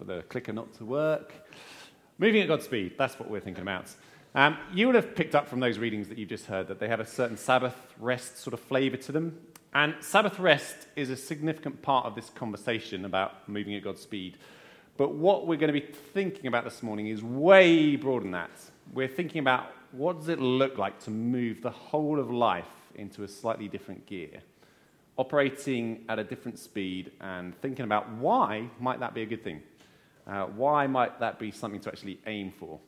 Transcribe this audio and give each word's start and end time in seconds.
for 0.00 0.06
the 0.06 0.22
clicker 0.22 0.52
not 0.52 0.72
to 0.72 0.84
work. 0.86 1.34
Moving 2.16 2.40
at 2.40 2.48
God's 2.48 2.64
speed, 2.64 2.94
that's 2.96 3.18
what 3.18 3.28
we're 3.28 3.40
thinking 3.40 3.60
about. 3.60 3.84
Um, 4.34 4.56
you 4.72 4.86
will 4.86 4.94
have 4.94 5.14
picked 5.14 5.34
up 5.34 5.46
from 5.46 5.60
those 5.60 5.78
readings 5.78 6.08
that 6.08 6.16
you've 6.16 6.30
just 6.30 6.46
heard 6.46 6.68
that 6.68 6.80
they 6.80 6.88
have 6.88 7.00
a 7.00 7.06
certain 7.06 7.36
Sabbath 7.36 7.76
rest 7.98 8.38
sort 8.38 8.54
of 8.54 8.60
flavour 8.60 8.96
to 8.96 9.12
them. 9.12 9.38
And 9.74 9.94
Sabbath 10.00 10.38
rest 10.38 10.86
is 10.96 11.10
a 11.10 11.16
significant 11.16 11.82
part 11.82 12.06
of 12.06 12.14
this 12.14 12.30
conversation 12.30 13.04
about 13.04 13.46
moving 13.46 13.74
at 13.74 13.84
God's 13.84 14.00
speed. 14.00 14.38
But 14.96 15.12
what 15.16 15.46
we're 15.46 15.58
going 15.58 15.72
to 15.72 15.78
be 15.78 15.86
thinking 16.14 16.46
about 16.46 16.64
this 16.64 16.82
morning 16.82 17.08
is 17.08 17.22
way 17.22 17.96
broader 17.96 18.22
than 18.22 18.32
that. 18.32 18.50
We're 18.94 19.06
thinking 19.06 19.40
about 19.40 19.66
what 19.92 20.18
does 20.18 20.28
it 20.28 20.40
look 20.40 20.78
like 20.78 20.98
to 21.00 21.10
move 21.10 21.60
the 21.60 21.70
whole 21.70 22.18
of 22.18 22.30
life 22.30 22.64
into 22.94 23.22
a 23.22 23.28
slightly 23.28 23.68
different 23.68 24.06
gear, 24.06 24.40
operating 25.18 26.06
at 26.08 26.18
a 26.18 26.24
different 26.24 26.58
speed, 26.58 27.12
and 27.20 27.54
thinking 27.60 27.84
about 27.84 28.08
why 28.14 28.70
might 28.78 29.00
that 29.00 29.12
be 29.12 29.20
a 29.20 29.26
good 29.26 29.44
thing? 29.44 29.62
Uh, 30.30 30.46
why 30.46 30.86
might 30.86 31.18
that 31.18 31.40
be 31.40 31.50
something 31.50 31.80
to 31.80 31.88
actually 31.88 32.20
aim 32.26 32.52
for? 32.52 32.78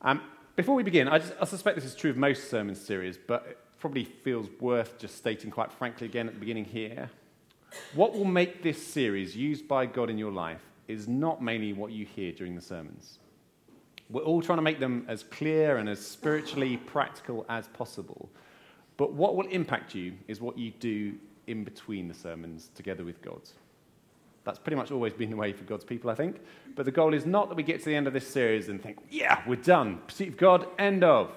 Um, 0.00 0.22
before 0.54 0.76
we 0.76 0.84
begin, 0.84 1.08
I, 1.08 1.18
just, 1.18 1.32
I, 1.40 1.44
suspect 1.44 1.74
this 1.74 1.84
is 1.84 1.96
true 1.96 2.10
of 2.10 2.16
most 2.16 2.48
sermon 2.48 2.76
series, 2.76 3.18
but 3.18 3.44
it 3.50 3.58
probably 3.80 4.04
feels 4.04 4.46
worth 4.60 4.96
just 4.96 5.16
stating 5.16 5.50
quite 5.50 5.72
frankly 5.72 6.06
again 6.06 6.28
at 6.28 6.34
the 6.34 6.40
beginning 6.40 6.66
here. 6.66 7.10
What 7.94 8.14
will 8.14 8.24
make 8.24 8.62
this 8.62 8.80
series 8.80 9.36
used 9.36 9.66
by 9.66 9.86
God 9.86 10.08
in 10.08 10.16
your 10.16 10.30
life 10.30 10.62
is 10.86 11.08
not 11.08 11.42
mainly 11.42 11.72
what 11.72 11.90
you 11.90 12.06
hear 12.06 12.30
during 12.30 12.54
the 12.54 12.60
sermons. 12.60 13.18
We're 14.08 14.22
all 14.22 14.40
trying 14.40 14.58
to 14.58 14.62
make 14.62 14.78
them 14.78 15.06
as 15.08 15.24
clear 15.24 15.78
and 15.78 15.88
as 15.88 15.98
spiritually 15.98 16.76
practical 16.76 17.44
as 17.48 17.66
possible. 17.68 18.28
But 18.96 19.14
what 19.14 19.34
will 19.34 19.48
impact 19.48 19.96
you 19.96 20.12
is 20.28 20.40
what 20.40 20.56
you 20.56 20.70
do 20.70 21.14
in 21.48 21.64
between 21.64 22.06
the 22.06 22.14
sermons 22.14 22.70
together 22.76 23.04
with 23.04 23.20
God. 23.20 23.40
That's 24.44 24.58
pretty 24.58 24.76
much 24.76 24.90
always 24.90 25.14
been 25.14 25.30
the 25.30 25.36
way 25.36 25.52
for 25.52 25.64
God's 25.64 25.84
people, 25.84 26.10
I 26.10 26.14
think. 26.14 26.40
But 26.76 26.84
the 26.84 26.92
goal 26.92 27.14
is 27.14 27.24
not 27.24 27.48
that 27.48 27.54
we 27.54 27.62
get 27.62 27.80
to 27.80 27.86
the 27.86 27.96
end 27.96 28.06
of 28.06 28.12
this 28.12 28.28
series 28.28 28.68
and 28.68 28.82
think, 28.82 28.98
yeah, 29.10 29.42
we're 29.46 29.56
done. 29.56 30.00
Pursuit 30.06 30.28
of 30.28 30.36
God, 30.36 30.66
end 30.78 31.02
of. 31.02 31.32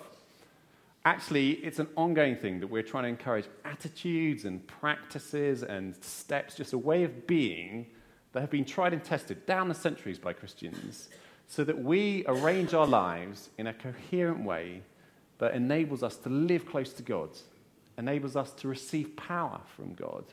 Actually, 1.06 1.52
it's 1.52 1.80
an 1.80 1.88
ongoing 1.96 2.36
thing 2.36 2.60
that 2.60 2.68
we're 2.68 2.84
trying 2.84 3.04
to 3.04 3.10
encourage 3.10 3.46
attitudes 3.64 4.44
and 4.44 4.66
practices 4.68 5.64
and 5.64 5.96
steps, 6.04 6.56
just 6.56 6.74
a 6.74 6.78
way 6.78 7.04
of 7.04 7.26
being 7.26 7.88
that 8.34 8.42
have 8.42 8.52
been 8.52 8.66
tried 8.66 8.92
and 8.92 9.02
tested 9.02 9.46
down 9.46 9.70
the 9.70 9.74
centuries 9.74 10.20
by 10.20 10.34
Christians, 10.34 11.08
so 11.48 11.64
that 11.64 11.82
we 11.82 12.26
arrange 12.28 12.74
our 12.74 12.86
lives 12.86 13.52
in 13.58 13.68
a 13.68 13.74
coherent 13.74 14.44
way 14.44 14.82
that 15.38 15.54
enables 15.54 16.04
us 16.04 16.18
to 16.18 16.30
live 16.30 16.66
close 16.66 16.92
to 16.92 17.04
God, 17.04 17.30
enables 17.98 18.36
us 18.36 18.52
to 18.52 18.68
receive 18.68 19.16
power 19.16 19.62
from 19.78 19.94
God 19.94 20.26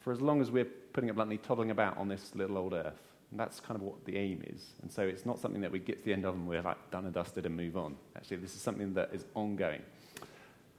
for 0.00 0.12
as 0.12 0.20
long 0.20 0.40
as 0.40 0.50
we're 0.50 0.66
putting 0.92 1.08
it 1.10 1.14
bluntly, 1.14 1.38
toddling 1.38 1.70
about 1.70 1.96
on 1.98 2.08
this 2.08 2.34
little 2.34 2.58
old 2.58 2.72
earth. 2.72 3.00
And 3.30 3.38
that's 3.38 3.60
kind 3.60 3.76
of 3.76 3.82
what 3.82 4.04
the 4.04 4.16
aim 4.16 4.42
is. 4.46 4.66
And 4.82 4.90
so 4.90 5.02
it's 5.02 5.24
not 5.24 5.38
something 5.38 5.60
that 5.60 5.70
we 5.70 5.78
get 5.78 6.00
to 6.00 6.04
the 6.04 6.12
end 6.12 6.24
of 6.24 6.34
and 6.34 6.48
we're 6.48 6.62
like 6.62 6.90
done 6.90 7.04
and 7.04 7.14
dusted 7.14 7.46
and 7.46 7.56
move 7.56 7.76
on. 7.76 7.96
Actually, 8.16 8.38
this 8.38 8.54
is 8.54 8.60
something 8.60 8.94
that 8.94 9.10
is 9.12 9.24
ongoing. 9.34 9.82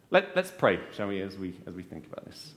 Let, 0.10 0.36
us 0.36 0.52
pray, 0.58 0.80
shall 0.94 1.08
we, 1.08 1.22
as 1.22 1.38
we, 1.38 1.56
as 1.66 1.74
we 1.74 1.84
think 1.84 2.06
about 2.08 2.26
this. 2.26 2.54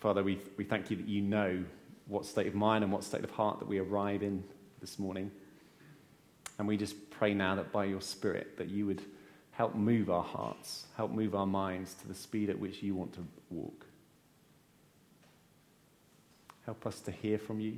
Father, 0.00 0.22
we, 0.22 0.38
we 0.56 0.64
thank 0.64 0.90
you 0.90 0.96
that 0.96 1.08
you 1.08 1.20
know 1.20 1.64
what 2.06 2.24
state 2.24 2.46
of 2.46 2.54
mind 2.54 2.84
and 2.84 2.92
what 2.92 3.04
state 3.04 3.24
of 3.24 3.30
heart 3.30 3.58
that 3.58 3.68
we 3.68 3.78
arrive 3.78 4.22
in 4.22 4.42
this 4.80 4.98
morning. 4.98 5.30
And 6.58 6.66
we 6.66 6.76
just 6.76 7.10
pray 7.10 7.34
now 7.34 7.56
that 7.56 7.72
by 7.72 7.84
your 7.84 8.00
Spirit 8.00 8.56
that 8.56 8.68
you 8.68 8.86
would 8.86 9.02
help 9.58 9.74
move 9.74 10.08
our 10.08 10.22
hearts, 10.22 10.86
help 10.96 11.10
move 11.10 11.34
our 11.34 11.44
minds 11.44 11.92
to 11.94 12.06
the 12.06 12.14
speed 12.14 12.48
at 12.48 12.56
which 12.56 12.80
you 12.80 12.94
want 12.94 13.12
to 13.12 13.26
walk. 13.50 13.86
Help 16.64 16.86
us 16.86 17.00
to 17.00 17.10
hear 17.10 17.38
from 17.38 17.58
you. 17.58 17.76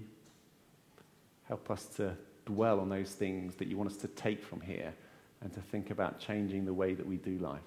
Help 1.45 1.71
us 1.71 1.87
to 1.87 2.15
dwell 2.45 2.81
on 2.81 2.91
those 2.91 3.13
things 3.13 3.55
that 3.55 3.67
you 3.67 3.79
want 3.79 3.91
us 3.91 3.97
to 3.97 4.09
take 4.09 4.45
from 4.45 4.61
here 4.61 4.93
and 5.41 5.51
to 5.55 5.61
think 5.63 5.89
about 5.89 6.21
changing 6.21 6.67
the 6.67 6.75
way 6.75 6.93
that 6.93 7.07
we 7.07 7.17
do 7.17 7.39
life. 7.39 7.61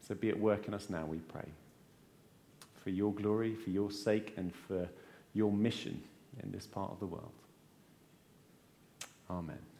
So 0.00 0.16
be 0.16 0.28
at 0.28 0.40
work 0.40 0.66
in 0.66 0.74
us 0.74 0.90
now, 0.90 1.06
we 1.06 1.18
pray. 1.18 1.46
For 2.82 2.90
your 2.90 3.12
glory, 3.12 3.54
for 3.54 3.70
your 3.70 3.92
sake, 3.92 4.34
and 4.36 4.52
for 4.52 4.88
your 5.34 5.52
mission 5.52 6.02
in 6.42 6.50
this 6.50 6.66
part 6.66 6.90
of 6.90 6.98
the 6.98 7.06
world. 7.06 7.30
Amen. 9.30 9.77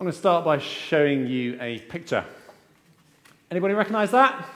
I'm 0.00 0.04
going 0.06 0.14
to 0.14 0.18
start 0.18 0.46
by 0.46 0.56
showing 0.56 1.26
you 1.26 1.58
a 1.60 1.78
picture. 1.78 2.24
Anybody 3.50 3.74
recognize 3.74 4.10
that? 4.12 4.46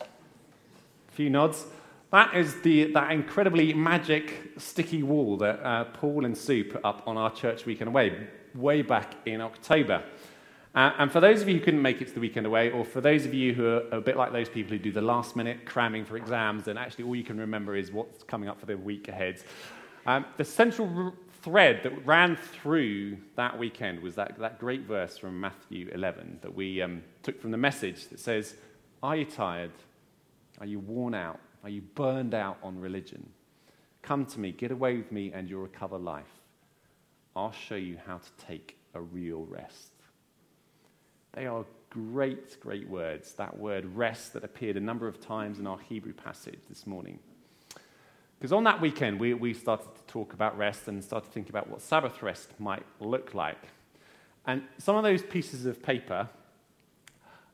A 0.00 1.12
few 1.12 1.30
nods. 1.30 1.66
That 2.10 2.34
is 2.34 2.60
the, 2.62 2.92
that 2.94 3.12
incredibly 3.12 3.72
magic 3.72 4.54
sticky 4.58 5.04
wall 5.04 5.36
that 5.36 5.64
uh, 5.64 5.84
Paul 5.84 6.24
and 6.24 6.36
Sue 6.36 6.64
put 6.64 6.84
up 6.84 7.04
on 7.06 7.16
our 7.16 7.30
church 7.30 7.64
weekend 7.64 7.86
away 7.86 8.26
way 8.56 8.82
back 8.82 9.14
in 9.24 9.40
October. 9.40 10.02
Uh, 10.74 10.90
and 10.98 11.12
for 11.12 11.20
those 11.20 11.40
of 11.40 11.48
you 11.48 11.58
who 11.58 11.64
couldn't 11.64 11.80
make 11.80 12.02
it 12.02 12.08
to 12.08 12.14
the 12.14 12.20
weekend 12.20 12.44
away, 12.44 12.72
or 12.72 12.84
for 12.84 13.00
those 13.00 13.24
of 13.24 13.32
you 13.32 13.54
who 13.54 13.66
are 13.66 13.84
a 13.92 14.00
bit 14.00 14.16
like 14.16 14.32
those 14.32 14.48
people 14.48 14.72
who 14.72 14.80
do 14.80 14.90
the 14.90 15.00
last 15.00 15.36
minute 15.36 15.64
cramming 15.64 16.04
for 16.04 16.16
exams, 16.16 16.66
and 16.66 16.76
actually 16.76 17.04
all 17.04 17.14
you 17.14 17.22
can 17.22 17.38
remember 17.38 17.76
is 17.76 17.92
what's 17.92 18.24
coming 18.24 18.48
up 18.48 18.58
for 18.58 18.66
the 18.66 18.76
week 18.76 19.06
ahead, 19.06 19.40
um, 20.06 20.24
the 20.38 20.44
central 20.44 21.14
thread 21.42 21.82
that 21.82 22.06
ran 22.06 22.36
through 22.36 23.18
that 23.36 23.58
weekend 23.58 24.00
was 24.00 24.14
that, 24.14 24.38
that 24.38 24.58
great 24.58 24.82
verse 24.82 25.18
from 25.18 25.40
Matthew 25.40 25.90
11 25.92 26.38
that 26.42 26.54
we 26.54 26.80
um, 26.80 27.02
took 27.22 27.40
from 27.40 27.50
the 27.50 27.56
message 27.56 28.08
that 28.08 28.20
says, 28.20 28.54
Are 29.02 29.16
you 29.16 29.24
tired? 29.24 29.72
Are 30.60 30.66
you 30.66 30.78
worn 30.78 31.14
out? 31.14 31.40
Are 31.64 31.70
you 31.70 31.82
burned 31.82 32.34
out 32.34 32.58
on 32.62 32.78
religion? 32.78 33.28
Come 34.02 34.26
to 34.26 34.40
me, 34.40 34.52
get 34.52 34.70
away 34.70 34.96
with 34.96 35.12
me, 35.12 35.32
and 35.32 35.48
you'll 35.48 35.62
recover 35.62 35.98
life. 35.98 36.24
I'll 37.34 37.52
show 37.52 37.76
you 37.76 37.98
how 38.06 38.18
to 38.18 38.46
take 38.46 38.76
a 38.94 39.00
real 39.00 39.44
rest. 39.46 39.92
They 41.32 41.46
are 41.46 41.64
great, 41.90 42.60
great 42.60 42.88
words. 42.88 43.32
That 43.34 43.58
word 43.58 43.86
rest 43.96 44.32
that 44.34 44.44
appeared 44.44 44.76
a 44.76 44.80
number 44.80 45.08
of 45.08 45.20
times 45.20 45.58
in 45.58 45.66
our 45.66 45.78
Hebrew 45.78 46.12
passage 46.12 46.60
this 46.68 46.86
morning. 46.86 47.18
Because 48.42 48.52
on 48.52 48.64
that 48.64 48.80
weekend, 48.80 49.20
we, 49.20 49.34
we 49.34 49.54
started 49.54 49.86
to 49.94 50.02
talk 50.08 50.32
about 50.32 50.58
rest 50.58 50.88
and 50.88 51.04
started 51.04 51.26
to 51.26 51.32
think 51.32 51.48
about 51.48 51.70
what 51.70 51.80
Sabbath 51.80 52.24
rest 52.24 52.50
might 52.58 52.82
look 52.98 53.34
like. 53.34 53.68
And 54.48 54.64
some 54.78 54.96
of 54.96 55.04
those 55.04 55.22
pieces 55.22 55.64
of 55.64 55.80
paper 55.80 56.28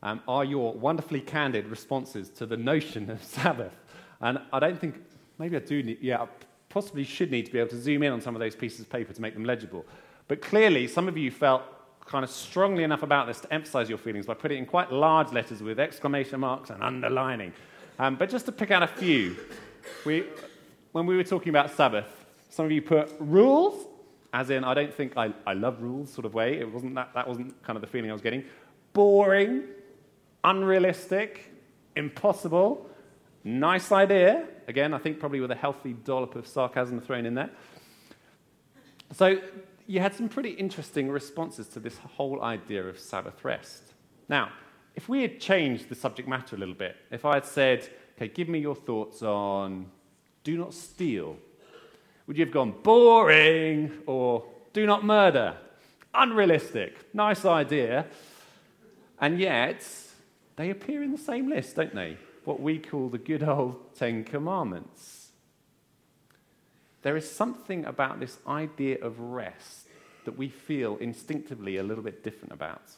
um, 0.02 0.22
are 0.26 0.46
your 0.46 0.72
wonderfully 0.72 1.20
candid 1.20 1.66
responses 1.66 2.30
to 2.30 2.46
the 2.46 2.56
notion 2.56 3.10
of 3.10 3.22
Sabbath. 3.36 3.74
And 4.22 4.38
I 4.50 4.58
don't 4.60 4.80
think, 4.80 4.94
maybe 5.36 5.56
I 5.56 5.60
do 5.60 5.82
need, 5.82 5.98
yeah, 6.00 6.22
I 6.22 6.28
possibly 6.70 7.04
should 7.04 7.30
need 7.30 7.44
to 7.44 7.52
be 7.52 7.58
able 7.58 7.68
to 7.68 7.78
zoom 7.78 8.02
in 8.02 8.14
on 8.14 8.22
some 8.22 8.34
of 8.34 8.40
those 8.40 8.56
pieces 8.56 8.80
of 8.80 8.88
paper 8.88 9.12
to 9.12 9.20
make 9.20 9.34
them 9.34 9.44
legible. 9.44 9.84
But 10.26 10.40
clearly, 10.40 10.88
some 10.88 11.06
of 11.06 11.18
you 11.18 11.30
felt 11.30 11.64
kind 12.06 12.24
of 12.24 12.30
strongly 12.30 12.82
enough 12.82 13.02
about 13.02 13.26
this 13.26 13.40
to 13.40 13.52
emphasize 13.52 13.90
your 13.90 13.98
feelings 13.98 14.24
by 14.24 14.32
putting 14.32 14.56
it 14.56 14.60
in 14.60 14.66
quite 14.66 14.90
large 14.90 15.32
letters 15.32 15.62
with 15.62 15.78
exclamation 15.78 16.40
marks 16.40 16.70
and 16.70 16.82
underlining. 16.82 17.52
Um, 17.98 18.16
but 18.16 18.30
just 18.30 18.46
to 18.46 18.52
pick 18.52 18.70
out 18.70 18.82
a 18.82 18.86
few, 18.86 19.36
we, 20.06 20.24
when 20.92 21.06
we 21.06 21.16
were 21.16 21.24
talking 21.24 21.50
about 21.50 21.70
Sabbath, 21.70 22.08
some 22.48 22.64
of 22.64 22.72
you 22.72 22.82
put 22.82 23.14
rules, 23.18 23.86
as 24.32 24.50
in, 24.50 24.64
I 24.64 24.74
don't 24.74 24.92
think 24.92 25.16
I, 25.16 25.32
I 25.46 25.54
love 25.54 25.82
rules 25.82 26.12
sort 26.12 26.24
of 26.24 26.34
way. 26.34 26.58
It 26.58 26.72
wasn't 26.72 26.94
that, 26.94 27.12
that 27.14 27.26
wasn't 27.26 27.62
kind 27.62 27.76
of 27.76 27.80
the 27.80 27.86
feeling 27.86 28.10
I 28.10 28.12
was 28.12 28.22
getting. 28.22 28.44
Boring, 28.92 29.64
unrealistic, 30.44 31.52
impossible, 31.96 32.88
nice 33.44 33.92
idea. 33.92 34.46
Again, 34.66 34.94
I 34.94 34.98
think 34.98 35.18
probably 35.18 35.40
with 35.40 35.50
a 35.50 35.56
healthy 35.56 35.92
dollop 35.92 36.36
of 36.36 36.46
sarcasm 36.46 37.00
thrown 37.00 37.26
in 37.26 37.34
there. 37.34 37.50
So 39.12 39.40
you 39.86 40.00
had 40.00 40.14
some 40.14 40.28
pretty 40.28 40.50
interesting 40.50 41.10
responses 41.10 41.68
to 41.68 41.80
this 41.80 41.96
whole 41.98 42.42
idea 42.42 42.84
of 42.84 42.98
Sabbath 42.98 43.42
rest. 43.44 43.94
Now, 44.28 44.52
if 44.94 45.08
we 45.08 45.22
had 45.22 45.40
changed 45.40 45.88
the 45.88 45.94
subject 45.94 46.28
matter 46.28 46.56
a 46.56 46.58
little 46.58 46.74
bit, 46.74 46.96
if 47.10 47.24
I 47.24 47.34
had 47.34 47.46
said, 47.46 47.88
okay, 48.16 48.28
give 48.28 48.48
me 48.48 48.58
your 48.58 48.74
thoughts 48.74 49.22
on 49.22 49.86
do 50.48 50.56
not 50.56 50.72
steal? 50.72 51.36
Would 52.26 52.38
you 52.38 52.44
have 52.46 52.54
gone 52.54 52.72
boring 52.82 53.92
or 54.06 54.46
do 54.72 54.86
not 54.86 55.04
murder? 55.04 55.54
Unrealistic. 56.14 56.96
Nice 57.12 57.44
idea. 57.44 58.06
And 59.20 59.38
yet, 59.38 59.86
they 60.56 60.70
appear 60.70 61.02
in 61.02 61.12
the 61.12 61.18
same 61.18 61.50
list, 61.50 61.76
don't 61.76 61.94
they? 61.94 62.16
What 62.46 62.60
we 62.60 62.78
call 62.78 63.10
the 63.10 63.18
good 63.18 63.42
old 63.42 63.94
Ten 63.94 64.24
Commandments. 64.24 65.32
There 67.02 67.18
is 67.18 67.30
something 67.30 67.84
about 67.84 68.18
this 68.18 68.38
idea 68.46 69.04
of 69.04 69.20
rest 69.20 69.86
that 70.24 70.38
we 70.38 70.48
feel 70.48 70.96
instinctively 70.96 71.76
a 71.76 71.82
little 71.82 72.02
bit 72.02 72.24
different 72.24 72.54
about. 72.54 72.90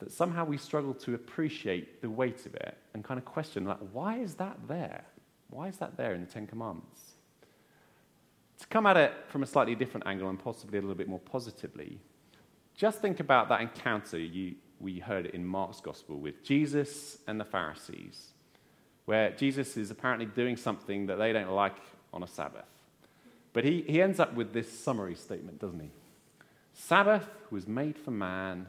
That 0.00 0.12
somehow 0.12 0.44
we 0.44 0.58
struggle 0.58 0.92
to 0.92 1.14
appreciate 1.14 2.02
the 2.02 2.10
weight 2.10 2.44
of 2.44 2.54
it 2.54 2.76
and 2.92 3.02
kind 3.02 3.16
of 3.16 3.24
question, 3.24 3.64
like, 3.64 3.78
why 3.92 4.18
is 4.18 4.34
that 4.34 4.58
there? 4.68 5.06
Why 5.50 5.68
is 5.68 5.76
that 5.78 5.96
there 5.96 6.14
in 6.14 6.20
the 6.20 6.26
Ten 6.26 6.46
Commandments? 6.46 7.00
To 8.60 8.66
come 8.68 8.86
at 8.86 8.96
it 8.96 9.12
from 9.28 9.42
a 9.42 9.46
slightly 9.46 9.74
different 9.74 10.06
angle 10.06 10.28
and 10.28 10.38
possibly 10.38 10.78
a 10.78 10.80
little 10.80 10.96
bit 10.96 11.08
more 11.08 11.18
positively, 11.18 11.98
just 12.74 13.00
think 13.00 13.20
about 13.20 13.48
that 13.48 13.60
encounter 13.60 14.18
you, 14.18 14.54
we 14.78 14.98
heard 14.98 15.26
in 15.26 15.44
Mark's 15.44 15.80
gospel 15.80 16.18
with 16.18 16.42
Jesus 16.44 17.18
and 17.26 17.40
the 17.40 17.44
Pharisees, 17.44 18.28
where 19.04 19.30
Jesus 19.32 19.76
is 19.76 19.90
apparently 19.90 20.26
doing 20.26 20.56
something 20.56 21.06
that 21.06 21.16
they 21.16 21.32
don't 21.32 21.50
like 21.50 21.76
on 22.12 22.22
a 22.22 22.26
Sabbath. 22.26 22.64
But 23.52 23.64
he, 23.64 23.82
he 23.86 24.00
ends 24.00 24.20
up 24.20 24.34
with 24.34 24.52
this 24.52 24.70
summary 24.70 25.14
statement, 25.14 25.58
doesn't 25.58 25.80
he? 25.80 25.90
Sabbath 26.72 27.26
was 27.50 27.66
made 27.66 27.98
for 27.98 28.12
man, 28.12 28.66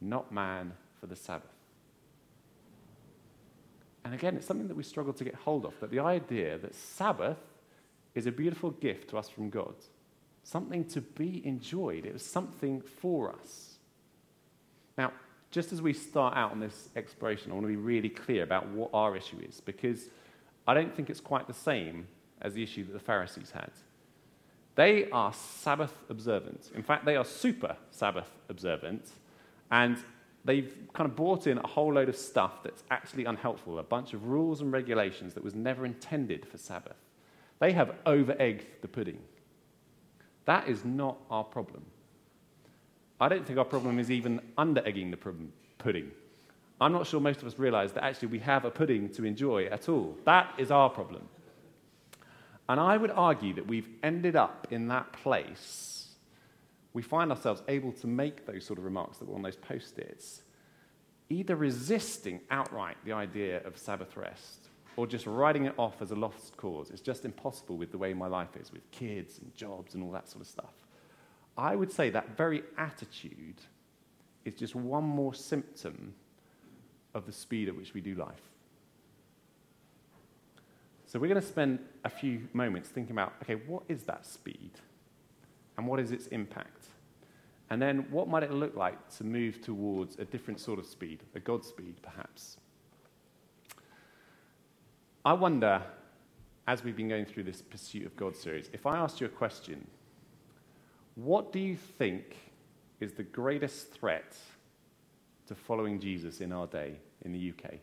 not 0.00 0.32
man 0.32 0.72
for 1.00 1.06
the 1.06 1.16
Sabbath. 1.16 1.53
And 4.04 4.12
again, 4.12 4.36
it's 4.36 4.46
something 4.46 4.68
that 4.68 4.76
we 4.76 4.82
struggle 4.82 5.12
to 5.14 5.24
get 5.24 5.34
hold 5.34 5.64
of 5.64 5.78
that 5.80 5.90
the 5.90 6.00
idea 6.00 6.58
that 6.58 6.74
Sabbath 6.74 7.38
is 8.14 8.26
a 8.26 8.32
beautiful 8.32 8.70
gift 8.70 9.10
to 9.10 9.18
us 9.18 9.28
from 9.28 9.50
God, 9.50 9.74
something 10.42 10.84
to 10.86 11.00
be 11.00 11.44
enjoyed, 11.46 12.04
it 12.04 12.12
was 12.12 12.24
something 12.24 12.80
for 12.80 13.32
us. 13.32 13.78
Now, 14.96 15.12
just 15.50 15.72
as 15.72 15.80
we 15.80 15.92
start 15.92 16.36
out 16.36 16.50
on 16.50 16.60
this 16.60 16.90
exploration, 16.96 17.50
I 17.50 17.54
want 17.54 17.64
to 17.64 17.68
be 17.68 17.76
really 17.76 18.08
clear 18.08 18.42
about 18.42 18.68
what 18.68 18.90
our 18.92 19.16
issue 19.16 19.38
is 19.48 19.60
because 19.60 20.10
I 20.66 20.74
don't 20.74 20.94
think 20.94 21.10
it's 21.10 21.20
quite 21.20 21.46
the 21.46 21.54
same 21.54 22.06
as 22.42 22.54
the 22.54 22.62
issue 22.62 22.84
that 22.84 22.92
the 22.92 22.98
Pharisees 22.98 23.52
had. 23.52 23.70
They 24.74 25.08
are 25.10 25.32
Sabbath 25.32 25.94
observant. 26.08 26.70
In 26.74 26.82
fact, 26.82 27.04
they 27.04 27.16
are 27.16 27.24
super 27.24 27.76
Sabbath 27.90 28.30
observant. 28.48 29.08
And 29.70 29.98
they've 30.44 30.76
kind 30.92 31.08
of 31.08 31.16
brought 31.16 31.46
in 31.46 31.58
a 31.58 31.66
whole 31.66 31.94
load 31.94 32.08
of 32.08 32.16
stuff 32.16 32.62
that's 32.62 32.82
actually 32.90 33.24
unhelpful, 33.24 33.78
a 33.78 33.82
bunch 33.82 34.12
of 34.12 34.26
rules 34.26 34.60
and 34.60 34.72
regulations 34.72 35.34
that 35.34 35.42
was 35.42 35.54
never 35.54 35.86
intended 35.86 36.46
for 36.46 36.58
Sabbath. 36.58 36.96
They 37.58 37.72
have 37.72 37.94
over 38.04 38.36
egged 38.38 38.66
the 38.82 38.88
pudding. 38.88 39.18
That 40.44 40.68
is 40.68 40.84
not 40.84 41.16
our 41.30 41.44
problem. 41.44 41.84
I 43.20 43.28
don't 43.28 43.46
think 43.46 43.58
our 43.58 43.64
problem 43.64 43.98
is 43.98 44.10
even 44.10 44.40
under 44.58 44.86
egging 44.86 45.10
the 45.10 45.18
pudding. 45.78 46.10
I'm 46.80 46.92
not 46.92 47.06
sure 47.06 47.20
most 47.20 47.40
of 47.40 47.46
us 47.46 47.58
realize 47.58 47.92
that 47.92 48.04
actually 48.04 48.28
we 48.28 48.40
have 48.40 48.64
a 48.64 48.70
pudding 48.70 49.08
to 49.10 49.24
enjoy 49.24 49.66
at 49.66 49.88
all. 49.88 50.16
That 50.24 50.52
is 50.58 50.70
our 50.70 50.90
problem. 50.90 51.28
And 52.68 52.80
I 52.80 52.96
would 52.96 53.10
argue 53.10 53.54
that 53.54 53.66
we've 53.66 53.88
ended 54.02 54.36
up 54.36 54.66
in 54.70 54.88
that 54.88 55.12
place. 55.12 56.03
We 56.94 57.02
find 57.02 57.30
ourselves 57.30 57.62
able 57.68 57.92
to 57.92 58.06
make 58.06 58.46
those 58.46 58.64
sort 58.64 58.78
of 58.78 58.84
remarks 58.84 59.18
that 59.18 59.28
were 59.28 59.34
on 59.34 59.42
those 59.42 59.56
post 59.56 59.98
its, 59.98 60.42
either 61.28 61.56
resisting 61.56 62.40
outright 62.50 62.96
the 63.04 63.12
idea 63.12 63.62
of 63.66 63.76
Sabbath 63.76 64.16
rest 64.16 64.68
or 64.96 65.06
just 65.06 65.26
writing 65.26 65.64
it 65.64 65.74
off 65.76 66.00
as 66.00 66.12
a 66.12 66.14
lost 66.14 66.56
cause. 66.56 66.90
It's 66.90 67.00
just 67.00 67.24
impossible 67.24 67.76
with 67.76 67.90
the 67.90 67.98
way 67.98 68.14
my 68.14 68.28
life 68.28 68.56
is, 68.56 68.72
with 68.72 68.88
kids 68.92 69.38
and 69.38 69.52
jobs 69.54 69.94
and 69.94 70.04
all 70.04 70.12
that 70.12 70.28
sort 70.28 70.40
of 70.40 70.46
stuff. 70.46 70.72
I 71.58 71.74
would 71.74 71.90
say 71.90 72.10
that 72.10 72.36
very 72.36 72.62
attitude 72.78 73.60
is 74.44 74.54
just 74.54 74.74
one 74.74 75.04
more 75.04 75.34
symptom 75.34 76.14
of 77.14 77.26
the 77.26 77.32
speed 77.32 77.68
at 77.68 77.76
which 77.76 77.94
we 77.94 78.00
do 78.00 78.14
life. 78.14 78.42
So 81.06 81.18
we're 81.18 81.28
going 81.28 81.40
to 81.40 81.46
spend 81.46 81.78
a 82.04 82.08
few 82.08 82.48
moments 82.52 82.88
thinking 82.88 83.12
about 83.12 83.34
okay, 83.42 83.54
what 83.54 83.84
is 83.88 84.02
that 84.04 84.26
speed? 84.26 84.72
And 85.76 85.86
what 85.86 86.00
is 86.00 86.12
its 86.12 86.26
impact? 86.28 86.88
And 87.70 87.80
then 87.80 88.06
what 88.10 88.28
might 88.28 88.42
it 88.42 88.52
look 88.52 88.76
like 88.76 89.08
to 89.16 89.24
move 89.24 89.60
towards 89.62 90.16
a 90.18 90.24
different 90.24 90.60
sort 90.60 90.78
of 90.78 90.86
speed, 90.86 91.22
a 91.34 91.40
God 91.40 91.64
speed 91.64 91.96
perhaps? 92.02 92.58
I 95.24 95.32
wonder, 95.32 95.82
as 96.68 96.84
we've 96.84 96.96
been 96.96 97.08
going 97.08 97.24
through 97.24 97.44
this 97.44 97.62
Pursuit 97.62 98.06
of 98.06 98.14
God 98.16 98.36
series, 98.36 98.68
if 98.72 98.86
I 98.86 98.98
asked 98.98 99.20
you 99.20 99.26
a 99.26 99.30
question, 99.30 99.86
what 101.14 101.52
do 101.52 101.58
you 101.58 101.76
think 101.76 102.36
is 103.00 103.12
the 103.12 103.22
greatest 103.22 103.92
threat 103.92 104.36
to 105.46 105.54
following 105.54 105.98
Jesus 105.98 106.40
in 106.40 106.52
our 106.52 106.66
day 106.66 106.96
in 107.24 107.32
the 107.32 107.50
UK? 107.50 107.74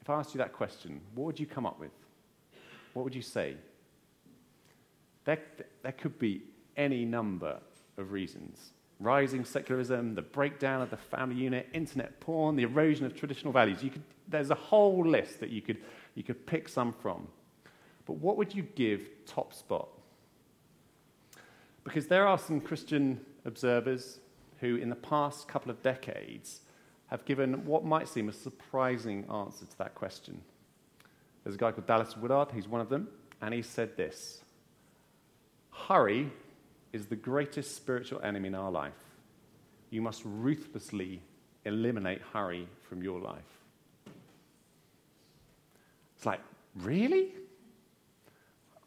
If 0.00 0.10
I 0.10 0.14
asked 0.14 0.34
you 0.34 0.38
that 0.38 0.52
question, 0.52 1.00
what 1.14 1.26
would 1.26 1.40
you 1.40 1.46
come 1.46 1.66
up 1.66 1.78
with? 1.78 1.92
What 2.94 3.04
would 3.04 3.14
you 3.14 3.22
say? 3.22 3.56
There, 5.30 5.38
there 5.84 5.92
could 5.92 6.18
be 6.18 6.42
any 6.76 7.04
number 7.04 7.60
of 7.96 8.10
reasons 8.10 8.72
rising 8.98 9.44
secularism, 9.44 10.16
the 10.16 10.22
breakdown 10.22 10.82
of 10.82 10.90
the 10.90 10.96
family 10.96 11.36
unit, 11.36 11.68
internet 11.72 12.18
porn, 12.18 12.56
the 12.56 12.64
erosion 12.64 13.06
of 13.06 13.14
traditional 13.14 13.52
values. 13.52 13.78
Could, 13.80 14.02
there's 14.26 14.50
a 14.50 14.56
whole 14.56 15.06
list 15.06 15.38
that 15.38 15.50
you 15.50 15.62
could, 15.62 15.78
you 16.16 16.24
could 16.24 16.44
pick 16.46 16.68
some 16.68 16.92
from. 16.92 17.28
But 18.06 18.14
what 18.14 18.36
would 18.38 18.52
you 18.52 18.64
give 18.74 19.08
top 19.24 19.54
spot? 19.54 19.88
Because 21.84 22.08
there 22.08 22.26
are 22.26 22.36
some 22.36 22.60
Christian 22.60 23.20
observers 23.44 24.18
who, 24.58 24.76
in 24.76 24.90
the 24.90 24.96
past 24.96 25.46
couple 25.46 25.70
of 25.70 25.80
decades, 25.80 26.62
have 27.06 27.24
given 27.24 27.64
what 27.64 27.84
might 27.84 28.08
seem 28.08 28.28
a 28.28 28.32
surprising 28.32 29.24
answer 29.32 29.64
to 29.64 29.78
that 29.78 29.94
question. 29.94 30.42
There's 31.44 31.54
a 31.54 31.58
guy 31.58 31.70
called 31.70 31.86
Dallas 31.86 32.16
Willard, 32.16 32.48
he's 32.52 32.66
one 32.66 32.80
of 32.80 32.88
them, 32.88 33.08
and 33.40 33.54
he 33.54 33.62
said 33.62 33.96
this 33.96 34.42
Hurry 35.88 36.30
is 36.92 37.06
the 37.06 37.16
greatest 37.16 37.76
spiritual 37.76 38.20
enemy 38.22 38.48
in 38.48 38.54
our 38.54 38.70
life. 38.70 38.92
You 39.90 40.02
must 40.02 40.22
ruthlessly 40.24 41.20
eliminate 41.64 42.20
hurry 42.32 42.68
from 42.88 43.02
your 43.02 43.20
life. 43.20 43.42
It's 46.16 46.26
like, 46.26 46.40
really? 46.76 47.32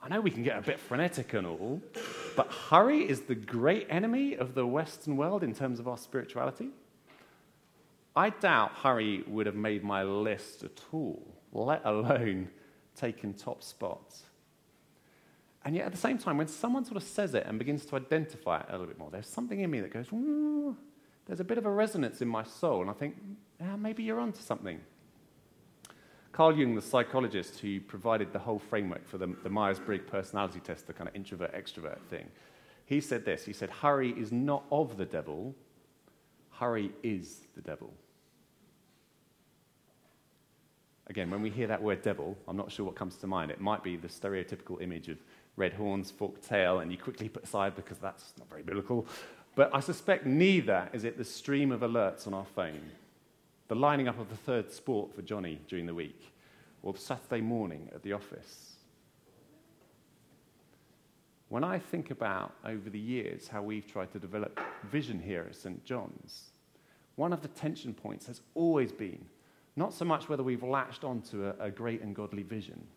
I 0.02 0.10
know 0.10 0.22
we 0.22 0.32
can 0.32 0.44
get 0.44 0.58
a 0.58 0.62
bit 0.62 0.80
frenetic 0.80 1.34
and 1.34 1.48
all, 1.48 1.82
but 2.36 2.48
hurry 2.48 3.08
is 3.08 3.22
the 3.22 3.36
great 3.36 3.88
enemy 3.90 4.36
of 4.36 4.54
the 4.54 4.68
Western 4.68 5.18
world 5.18 5.44
in 5.44 5.54
terms 5.54 5.80
of 5.80 5.88
our 5.88 5.98
spirituality. 5.98 6.70
I 8.16 8.30
doubt 8.30 8.72
hurry 8.74 9.24
would 9.28 9.46
have 9.46 9.56
made 9.56 9.84
my 9.84 10.04
list 10.04 10.64
at 10.64 10.82
all, 10.92 11.26
let 11.52 11.82
alone 11.86 12.50
taken 12.96 13.34
top 13.34 13.64
spots. 13.64 14.24
And 15.66 15.76
yet, 15.76 15.86
at 15.86 15.92
the 15.92 15.98
same 15.98 16.18
time, 16.18 16.38
when 16.38 16.48
someone 16.48 16.84
sort 16.84 16.98
of 16.98 17.04
says 17.04 17.34
it 17.34 17.46
and 17.48 17.58
begins 17.58 17.86
to 17.86 17.96
identify 17.96 18.60
it 18.60 18.66
a 18.70 18.74
little 18.74 18.88
bit 18.88 19.00
more, 19.00 19.10
there's 19.10 19.28
something 19.28 19.62
in 19.62 19.72
me 19.72 19.80
that 19.80 19.94
goes, 19.94 20.08
there's 21.26 21.40
a 21.40 21.46
bit 21.46 21.58
of 21.58 21.66
a 21.66 21.70
resonance 21.70 22.22
in 22.22 22.28
my 22.28 22.44
soul. 22.44 22.82
And 22.82 22.90
I 22.90 22.94
think, 22.94 23.16
maybe 23.78 24.04
you're 24.04 24.20
onto 24.20 24.42
something. 24.42 24.82
Carl 26.34 26.58
Jung, 26.58 26.76
the 26.76 26.82
psychologist 26.82 27.60
who 27.60 27.80
provided 27.80 28.34
the 28.34 28.40
whole 28.40 28.60
framework 28.60 29.08
for 29.08 29.18
the, 29.18 29.28
the 29.44 29.50
Myers 29.50 29.80
Briggs 29.80 30.10
personality 30.10 30.60
test, 30.60 30.88
the 30.88 30.94
kind 30.94 31.08
of 31.08 31.16
introvert 31.16 31.54
extrovert 31.54 32.00
thing, 32.10 32.26
he 32.86 33.00
said 33.00 33.24
this. 33.24 33.46
He 33.46 33.54
said, 33.54 33.70
Hurry 33.70 34.12
is 34.12 34.32
not 34.32 34.66
of 34.72 34.98
the 34.98 35.06
devil, 35.06 35.56
hurry 36.52 36.92
is 37.04 37.48
the 37.56 37.62
devil. 37.62 37.94
Again, 41.08 41.30
when 41.30 41.42
we 41.42 41.50
hear 41.50 41.68
that 41.68 41.82
word 41.82 42.02
devil, 42.02 42.38
I'm 42.48 42.58
not 42.58 42.72
sure 42.72 42.86
what 42.86 42.96
comes 42.96 43.18
to 43.18 43.28
mind. 43.28 43.52
It 43.52 43.62
might 43.62 43.84
be 43.84 43.96
the 43.98 44.08
stereotypical 44.08 44.82
image 44.82 45.10
of 45.10 45.18
red 45.56 45.74
horns, 45.74 46.12
forked 46.12 46.48
tail, 46.48 46.80
and 46.80 46.92
you 46.92 46.98
quickly 46.98 47.30
put 47.30 47.44
aside 47.44 47.76
because 47.76 47.98
that's 47.98 48.34
not 48.38 48.50
very 48.50 48.64
biblical. 48.64 49.06
But 49.56 49.70
I 49.74 49.80
suspect 49.80 50.26
neither 50.26 50.90
is 50.94 51.04
it 51.04 51.18
the 51.18 51.26
stream 51.26 51.72
of 51.72 51.82
alerts 51.82 52.26
on 52.26 52.34
our 52.34 52.46
phone, 52.56 52.92
the 53.68 53.76
lining 53.76 54.08
up 54.08 54.20
of 54.20 54.30
the 54.30 54.36
third 54.36 54.72
sport 54.72 55.14
for 55.16 55.22
Johnny 55.22 55.60
during 55.68 55.86
the 55.86 55.94
week, 55.94 56.34
or 56.82 56.94
the 56.94 57.00
Saturday 57.00 57.42
morning 57.42 57.90
at 57.94 58.02
the 58.04 58.14
office. 58.14 58.74
When 61.50 61.64
I 61.64 61.78
think 61.78 62.10
about 62.10 62.56
over 62.66 62.90
the 62.90 63.00
years 63.00 63.48
how 63.48 63.62
we've 63.62 63.86
tried 63.86 64.12
to 64.14 64.20
develop 64.20 64.60
vision 64.90 65.20
here 65.20 65.46
at 65.48 65.56
St. 65.56 65.86
John's, 65.86 66.50
one 67.16 67.32
of 67.32 67.44
the 67.44 67.48
tension 67.48 67.94
points 67.94 68.26
has 68.26 68.42
always 68.56 68.92
been 68.92 69.24
not 69.76 69.94
so 69.94 70.04
much 70.06 70.30
whether 70.30 70.42
we've 70.44 70.64
latched 70.64 71.04
onto 71.04 71.46
a, 71.46 71.66
a 71.66 71.72
great 71.72 72.02
and 72.02 72.16
godly 72.16 72.44
vision, 72.44 72.88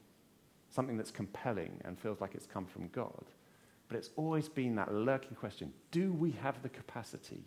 something 0.76 0.97
that's 0.97 1.11
compelling 1.11 1.80
and 1.85 1.99
feels 1.99 2.21
like 2.21 2.35
it's 2.35 2.47
come 2.47 2.66
from 2.66 2.88
God. 2.88 3.25
But 3.88 3.97
it's 3.97 4.11
always 4.16 4.49
been 4.49 4.76
that 4.76 4.92
lurking 4.92 5.35
question 5.35 5.73
do 5.90 6.12
we 6.12 6.30
have 6.42 6.62
the 6.62 6.68
capacity? 6.68 7.42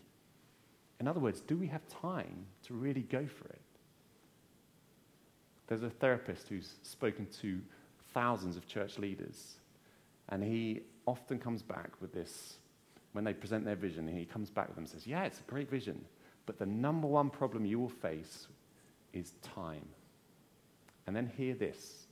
In 0.99 1.07
other 1.07 1.21
words, 1.21 1.39
do 1.39 1.55
we 1.55 1.67
have 1.67 1.87
time 1.87 2.45
to 2.63 2.73
really 2.73 3.03
go 3.03 3.25
for 3.25 3.45
it? 3.45 3.61
There's 5.67 5.83
a 5.83 5.89
therapist 5.89 6.49
who's 6.49 6.75
spoken 6.81 7.27
to 7.41 7.61
thousands 8.13 8.57
of 8.57 8.67
church 8.67 8.97
leaders, 8.97 9.55
and 10.27 10.43
he 10.43 10.81
often 11.05 11.39
comes 11.39 11.61
back 11.61 11.91
with 12.01 12.11
this 12.11 12.55
when 13.13 13.23
they 13.23 13.33
present 13.33 13.63
their 13.63 13.75
vision. 13.75 14.07
He 14.07 14.25
comes 14.25 14.49
back 14.49 14.67
with 14.67 14.75
them 14.75 14.83
and 14.83 14.91
says, 14.91 15.07
Yeah, 15.07 15.23
it's 15.23 15.39
a 15.39 15.49
great 15.49 15.69
vision, 15.69 16.03
but 16.45 16.57
the 16.57 16.65
number 16.65 17.07
one 17.07 17.29
problem 17.29 17.65
you 17.65 17.79
will 17.79 17.87
face 17.87 18.47
is 19.13 19.33
time. 19.41 19.87
And 21.07 21.15
then 21.15 21.31
hear 21.37 21.53
this 21.53 22.07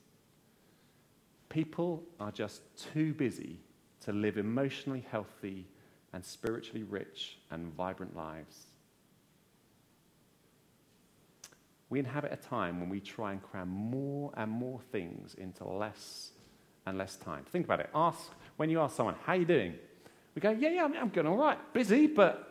People 1.49 2.03
are 2.19 2.31
just 2.31 2.61
too 2.93 3.13
busy 3.13 3.59
to 4.01 4.11
live 4.11 4.37
emotionally 4.37 5.05
healthy 5.09 5.67
and 6.13 6.23
spiritually 6.23 6.83
rich 6.83 7.37
and 7.51 7.73
vibrant 7.73 8.15
lives. 8.15 8.67
We 11.89 11.99
inhabit 11.99 12.33
a 12.33 12.37
time 12.37 12.79
when 12.81 12.89
we 12.89 12.99
try 12.99 13.31
and 13.31 13.41
cram 13.41 13.69
more 13.69 14.31
and 14.35 14.51
more 14.51 14.81
things 14.91 15.35
into 15.35 15.65
less 15.65 16.31
and 16.85 16.97
less 16.97 17.15
time. 17.15 17.43
Think 17.45 17.65
about 17.65 17.79
it. 17.79 17.89
Ask 17.95 18.29
when 18.57 18.69
you 18.69 18.81
ask 18.81 18.95
someone, 18.95 19.15
"How 19.23 19.33
are 19.33 19.37
you 19.37 19.45
doing?" 19.45 19.75
We 20.35 20.41
go, 20.41 20.51
"Yeah, 20.51 20.69
yeah, 20.69 20.83
I'm, 20.83 20.93
I'm 20.95 21.27
all 21.27 21.37
right. 21.37 21.57
Busy, 21.73 22.07
but 22.07 22.47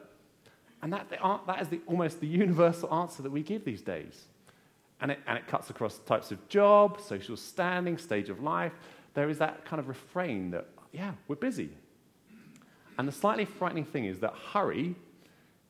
And 0.83 0.93
that, 0.93 1.09
that 1.47 1.62
is 1.62 1.69
the, 1.69 1.81
almost 1.87 2.21
the 2.21 2.26
universal 2.26 2.93
answer 2.93 3.23
that 3.23 3.33
we 3.33 3.43
give 3.43 3.65
these 3.65 3.83
days. 3.83 4.26
And 5.00 5.11
it, 5.11 5.19
and 5.26 5.37
it 5.37 5.47
cuts 5.47 5.69
across 5.71 5.99
types 5.99 6.31
of 6.31 6.49
job, 6.49 7.00
social 7.00 7.37
standing, 7.37 7.99
stage 7.99 8.31
of 8.31 8.43
life. 8.43 8.73
There 9.15 9.29
is 9.29 9.38
that 9.38 9.65
kind 9.65 9.79
of 9.81 9.88
refrain 9.88 10.50
that, 10.53 10.67
yeah, 10.93 11.12
we're 11.29 11.37
busy. 11.37 11.71
And 12.99 13.07
the 13.07 13.12
slightly 13.12 13.45
frightening 13.45 13.85
thing 13.85 14.07
is 14.07 14.21
that 14.21 14.35
hurry 14.53 14.95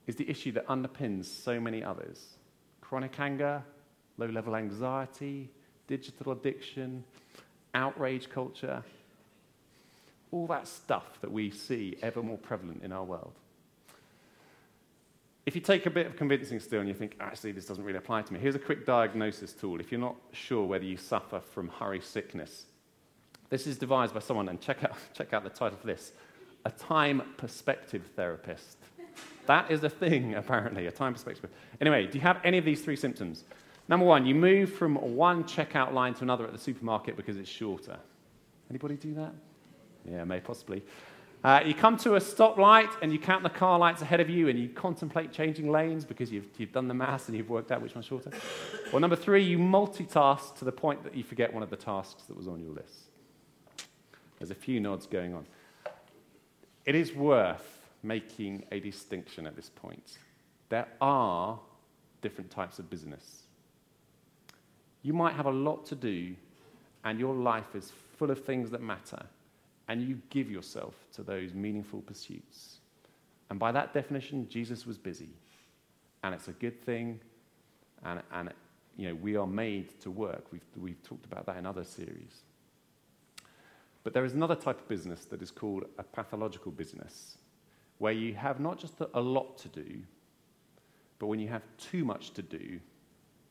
is 0.07 0.17
the 0.17 0.29
issue 0.31 0.53
that 0.53 0.67
underpins 0.69 1.25
so 1.25 1.61
many 1.61 1.83
others 1.83 2.37
chronic 2.81 3.19
anger, 3.19 3.65
low 4.17 4.27
level 4.27 4.55
anxiety, 4.55 5.51
digital 5.89 6.31
addiction, 6.31 7.03
outrage 7.75 8.31
culture, 8.31 8.81
all 10.31 10.47
that 10.47 10.69
stuff 10.69 11.21
that 11.21 11.33
we 11.33 11.51
see 11.51 11.97
ever 12.03 12.23
more 12.23 12.39
prevalent 12.39 12.83
in 12.85 12.93
our 12.93 13.03
world. 13.03 13.33
If 15.47 15.55
you 15.55 15.61
take 15.61 15.87
a 15.87 15.91
bit 15.91 16.07
of 16.07 16.17
convincing 16.17 16.59
still 16.59 16.81
and 16.81 16.89
you 16.89 16.95
think, 16.95 17.15
actually, 17.21 17.53
this 17.53 17.67
doesn't 17.67 17.85
really 17.85 17.99
apply 17.99 18.23
to 18.23 18.33
me, 18.33 18.41
here's 18.41 18.57
a 18.57 18.61
quick 18.61 18.85
diagnosis 18.85 19.53
tool 19.53 19.79
if 19.79 19.93
you're 19.93 20.01
not 20.01 20.17
sure 20.33 20.65
whether 20.65 20.85
you 20.85 20.97
suffer 20.97 21.39
from 21.39 21.69
hurry 21.69 22.01
sickness. 22.01 22.67
This 23.49 23.69
is 23.69 23.79
devised 23.79 24.13
by 24.13 24.19
someone, 24.19 24.49
and 24.49 24.61
check 24.61 24.83
out, 24.83 24.97
check 25.15 25.33
out 25.33 25.45
the 25.45 25.51
title 25.51 25.79
for 25.79 25.87
this 25.87 26.13
a 26.65 26.71
time 26.71 27.23
perspective 27.37 28.03
therapist. 28.17 28.79
That 29.47 29.71
is 29.71 29.85
a 29.85 29.89
thing, 29.89 30.35
apparently, 30.35 30.89
a 30.89 30.91
time 30.91 31.13
perspective. 31.13 31.49
Anyway, 31.81 32.09
do 32.09 32.19
you 32.19 32.23
have 32.23 32.41
any 32.43 32.59
of 32.59 32.65
these 32.65 32.83
three 32.83 32.97
symptoms? 32.97 33.45
Number 33.89 34.05
one, 34.05 34.27
you 34.27 34.35
move 34.35 34.73
from 34.75 34.97
one 34.97 35.45
checkout 35.45 35.93
line 35.93 36.13
to 36.15 36.25
another 36.25 36.45
at 36.45 36.53
the 36.53 36.59
supermarket 36.59 37.17
because 37.17 37.37
it's 37.37 37.49
shorter. 37.49 37.97
Anybody 38.69 38.97
do 38.97 39.15
that? 39.15 39.33
Yeah, 40.05 40.25
may 40.25 40.41
possibly. 40.41 40.83
Uh, 41.47 41.61
you 41.65 41.75
come 41.75 41.97
to 41.97 42.17
a 42.17 42.19
stoplight 42.19 42.91
and 43.03 43.13
you 43.13 43.21
count 43.21 43.45
the 43.45 43.49
car 43.49 43.79
lights 43.79 44.03
ahead 44.03 44.19
of 44.19 44.29
you 44.29 44.49
and 44.49 44.59
you 44.59 44.69
contemplate 44.69 45.31
changing 45.31 45.71
lanes 45.71 46.05
because 46.05 46.33
you've, 46.33 46.49
you've 46.59 46.73
done 46.73 46.89
the 46.89 46.95
maths 46.95 47.29
and 47.29 47.37
you've 47.37 47.49
worked 47.49 47.71
out 47.71 47.81
which 47.81 47.95
one's 47.95 48.05
shorter. 48.05 48.33
or 48.93 48.99
number 48.99 49.15
three, 49.15 49.45
you 49.45 49.57
multitask 49.57 50.57
to 50.59 50.65
the 50.65 50.73
point 50.73 51.05
that 51.05 51.15
you 51.15 51.23
forget 51.23 51.55
one 51.55 51.63
of 51.63 51.71
the 51.71 51.77
tasks 51.77 52.25
that 52.25 52.37
was 52.37 52.49
on 52.49 52.59
your 52.59 52.73
list. 52.73 53.11
There's 54.41 54.51
a 54.51 54.57
few 54.57 54.81
nods 54.81 55.07
going 55.07 55.35
on. 55.35 55.47
It 56.85 56.97
is 56.97 57.15
worth 57.15 57.79
making 58.03 58.65
a 58.73 58.81
distinction 58.81 59.47
at 59.47 59.55
this 59.55 59.71
point. 59.71 60.19
There 60.69 60.89
are 61.01 61.61
different 62.23 62.51
types 62.51 62.81
of 62.81 62.91
business. 62.91 63.43
You 65.03 65.13
might 65.13 65.35
have 65.35 65.47
a 65.47 65.53
lot 65.53 65.87
to 65.87 65.95
do, 65.95 66.35
and 67.05 67.21
your 67.21 67.37
life 67.37 67.77
is 67.77 67.93
full 68.19 68.33
of 68.33 68.45
things 68.45 68.71
that 68.71 68.83
matter, 68.83 69.27
and 69.89 70.03
you 70.03 70.21
give 70.31 70.51
yourself 70.51 70.95
to 71.13 71.23
those 71.23 71.55
meaningful 71.55 72.01
pursuits. 72.01 72.79
And 73.51 73.59
by 73.59 73.73
that 73.73 73.95
definition, 73.95 74.49
Jesus 74.49 74.87
was 74.87 74.99
busy. 74.99 75.31
And 76.23 76.35
it's 76.35 76.49
a 76.49 76.53
good 76.53 76.85
thing, 76.85 77.21
and, 78.05 78.21
and 78.33 78.51
you 78.97 79.09
know, 79.09 79.15
we 79.15 79.37
are 79.37 79.47
made 79.47 80.01
to 80.01 80.11
work. 80.11 80.47
We've, 80.53 80.63
we've 80.77 81.03
talked 81.03 81.27
about 81.27 81.47
that 81.47 81.57
in 81.57 81.67
other 81.67 81.85
series. 81.85 82.43
But 84.03 84.15
there 84.15 84.25
is 84.25 84.35
another 84.35 84.55
type 84.55 84.81
of 84.81 84.89
business 84.89 85.25
that 85.27 85.43
is 85.43 85.51
called 85.51 85.85
a 85.99 86.03
pathological 86.03 86.73
business, 86.73 87.39
where 87.99 88.13
you 88.13 88.35
have 88.35 88.61
not 88.61 88.79
just 88.79 88.95
a 89.15 89.21
lot 89.21 89.59
to 89.59 89.69
do, 89.69 90.01
but 91.19 91.27
when 91.27 91.41
you 91.41 91.49
have 91.49 91.63
too 91.79 92.05
much 92.05 92.33
to 92.33 92.43
do, 92.43 92.81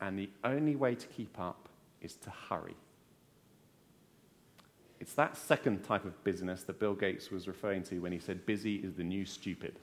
and 0.01 0.19
the 0.19 0.29
only 0.43 0.75
way 0.75 0.95
to 0.95 1.07
keep 1.07 1.39
up 1.39 1.69
is 2.01 2.15
to 2.15 2.29
hurry. 2.29 2.75
It's 4.99 5.13
that 5.13 5.37
second 5.37 5.83
type 5.83 6.05
of 6.05 6.23
business 6.23 6.63
that 6.63 6.79
Bill 6.79 6.93
Gates 6.93 7.29
was 7.29 7.47
referring 7.47 7.83
to 7.83 7.99
when 7.99 8.11
he 8.11 8.19
said 8.19 8.45
busy 8.45 8.75
is 8.77 8.93
the 8.95 9.03
new 9.03 9.25
stupid. 9.25 9.77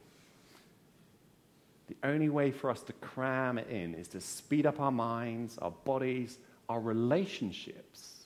The 1.89 1.97
only 2.03 2.29
way 2.29 2.51
for 2.51 2.71
us 2.71 2.81
to 2.83 2.93
cram 2.95 3.59
it 3.59 3.69
in 3.69 3.95
is 3.95 4.09
to 4.09 4.21
speed 4.21 4.67
up 4.67 4.81
our 4.81 4.93
minds, 4.93 5.59
our 5.59 5.71
bodies, 5.71 6.39
our 6.69 6.81
relationships 6.81 8.25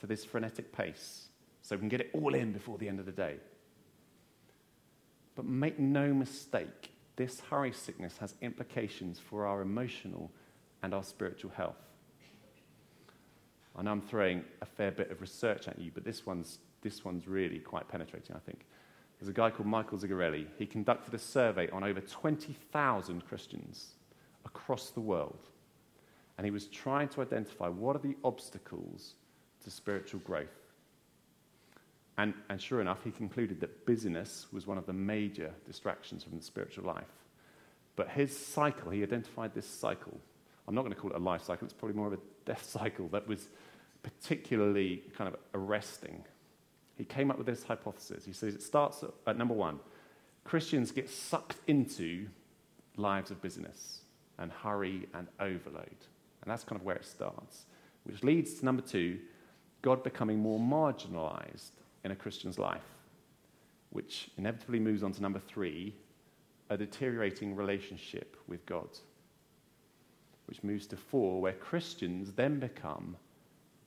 to 0.00 0.06
this 0.06 0.24
frenetic 0.24 0.72
pace 0.72 1.28
so 1.62 1.74
we 1.74 1.80
can 1.80 1.88
get 1.88 2.00
it 2.00 2.10
all 2.14 2.34
in 2.34 2.52
before 2.52 2.78
the 2.78 2.88
end 2.88 3.00
of 3.00 3.06
the 3.06 3.12
day. 3.12 3.36
But 5.34 5.44
make 5.44 5.78
no 5.78 6.14
mistake, 6.14 6.92
this 7.16 7.40
hurry 7.40 7.72
sickness 7.72 8.16
has 8.18 8.34
implications 8.40 9.18
for 9.18 9.46
our 9.46 9.60
emotional 9.60 10.30
and 10.82 10.94
our 10.94 11.02
spiritual 11.02 11.50
health. 11.50 11.76
Know 13.82 13.90
I'm 13.90 14.00
throwing 14.00 14.42
a 14.62 14.66
fair 14.66 14.90
bit 14.90 15.10
of 15.10 15.20
research 15.20 15.68
at 15.68 15.78
you, 15.78 15.90
but 15.92 16.04
this 16.04 16.24
one's, 16.24 16.58
this 16.82 17.04
one's 17.04 17.28
really 17.28 17.58
quite 17.58 17.88
penetrating, 17.88 18.34
I 18.34 18.38
think. 18.38 18.64
There's 19.18 19.28
a 19.28 19.34
guy 19.34 19.50
called 19.50 19.68
Michael 19.68 19.98
Zigarelli. 19.98 20.46
He 20.58 20.66
conducted 20.66 21.14
a 21.14 21.18
survey 21.18 21.68
on 21.70 21.84
over 21.84 22.00
20,000 22.00 23.26
Christians 23.26 23.94
across 24.44 24.90
the 24.90 25.00
world. 25.00 25.40
And 26.36 26.44
he 26.44 26.50
was 26.50 26.66
trying 26.66 27.08
to 27.10 27.22
identify 27.22 27.68
what 27.68 27.96
are 27.96 28.00
the 28.00 28.16
obstacles 28.24 29.14
to 29.64 29.70
spiritual 29.70 30.20
growth. 30.20 30.48
And, 32.18 32.34
and 32.48 32.60
sure 32.60 32.80
enough, 32.80 33.04
he 33.04 33.10
concluded 33.10 33.60
that 33.60 33.86
busyness 33.86 34.46
was 34.52 34.66
one 34.66 34.78
of 34.78 34.86
the 34.86 34.92
major 34.92 35.50
distractions 35.66 36.24
from 36.24 36.38
the 36.38 36.44
spiritual 36.44 36.84
life. 36.84 37.04
But 37.94 38.10
his 38.10 38.36
cycle, 38.36 38.90
he 38.90 39.02
identified 39.02 39.54
this 39.54 39.66
cycle. 39.66 40.18
I'm 40.68 40.74
not 40.74 40.82
going 40.82 40.94
to 40.94 41.00
call 41.00 41.10
it 41.10 41.16
a 41.16 41.20
life 41.20 41.42
cycle, 41.42 41.64
it's 41.64 41.74
probably 41.74 41.96
more 41.96 42.08
of 42.08 42.14
a 42.14 42.18
death 42.44 42.64
cycle 42.68 43.08
that 43.08 43.26
was 43.26 43.48
particularly 44.06 45.02
kind 45.16 45.28
of 45.28 45.36
arresting. 45.52 46.24
He 46.96 47.04
came 47.04 47.30
up 47.30 47.38
with 47.38 47.46
this 47.46 47.64
hypothesis. 47.64 48.24
He 48.24 48.32
says 48.32 48.54
it 48.54 48.62
starts 48.62 49.04
at, 49.26 49.36
number 49.36 49.54
one 49.54 49.80
Christians 50.44 50.92
get 50.92 51.10
sucked 51.10 51.56
into 51.66 52.28
lives 52.96 53.32
of 53.32 53.42
busyness 53.42 54.02
and 54.38 54.52
hurry 54.52 55.08
and 55.12 55.26
overload. 55.40 55.96
And 56.42 56.52
that's 56.52 56.62
kind 56.62 56.80
of 56.80 56.86
where 56.86 56.94
it 56.94 57.04
starts, 57.04 57.66
which 58.04 58.22
leads 58.22 58.54
to 58.54 58.64
number 58.64 58.82
two 58.82 59.18
God 59.82 60.04
becoming 60.04 60.38
more 60.38 60.60
marginalized 60.60 61.72
in 62.04 62.12
a 62.12 62.16
Christian's 62.16 62.58
life, 62.58 62.94
which 63.90 64.30
inevitably 64.38 64.78
moves 64.78 65.02
on 65.02 65.12
to 65.12 65.22
number 65.22 65.40
three 65.40 65.94
a 66.70 66.76
deteriorating 66.76 67.56
relationship 67.56 68.36
with 68.46 68.64
God, 68.66 68.88
which 70.46 70.62
moves 70.62 70.86
to 70.88 70.96
four, 70.96 71.40
where 71.40 71.52
Christians 71.52 72.32
then 72.32 72.60
become 72.60 73.16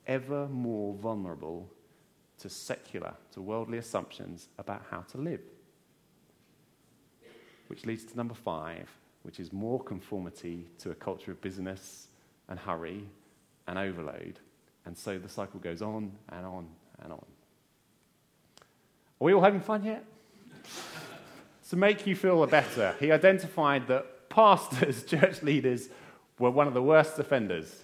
ever 0.10 0.48
more 0.50 0.94
vulnerable 0.96 1.70
to 2.39 2.50
secular, 2.50 3.13
to 3.32 3.42
worldly 3.42 3.78
assumptions 3.78 4.50
about 4.58 4.84
how 4.89 5.01
to 5.01 5.18
live. 5.18 5.42
Which 7.68 7.86
leads 7.86 8.04
to 8.06 8.18
number 8.18 8.34
five, 8.34 8.89
which 9.22 9.39
is 9.39 9.54
more 9.54 9.82
conformity 9.82 10.66
to 10.80 10.92
a 10.92 10.96
culture 10.96 11.32
of 11.32 11.39
business 11.42 12.08
and 12.50 12.60
hurry 12.60 13.04
and 13.68 13.78
overload. 13.78 14.39
And 14.86 14.98
so 14.98 15.20
the 15.20 15.30
cycle 15.30 15.60
goes 15.60 15.82
on 15.82 16.12
and 16.30 16.46
on 16.46 16.68
and 17.04 17.13
on. 17.13 17.25
Are 19.22 19.25
we 19.25 19.34
all 19.34 19.42
having 19.42 19.62
fun 19.62 19.84
yet? 19.84 20.04
to 21.70 21.75
make 21.75 22.08
you 22.08 22.16
feel 22.16 22.42
the 22.42 22.48
better, 22.48 22.96
he 23.00 23.12
identified 23.12 23.88
that 23.88 24.30
pastors, 24.30 25.04
church 25.06 25.44
leaders, 25.44 25.89
were 26.39 26.50
one 26.50 26.68
of 26.68 26.74
the 26.74 26.82
worst 26.82 27.20
offenders. 27.20 27.84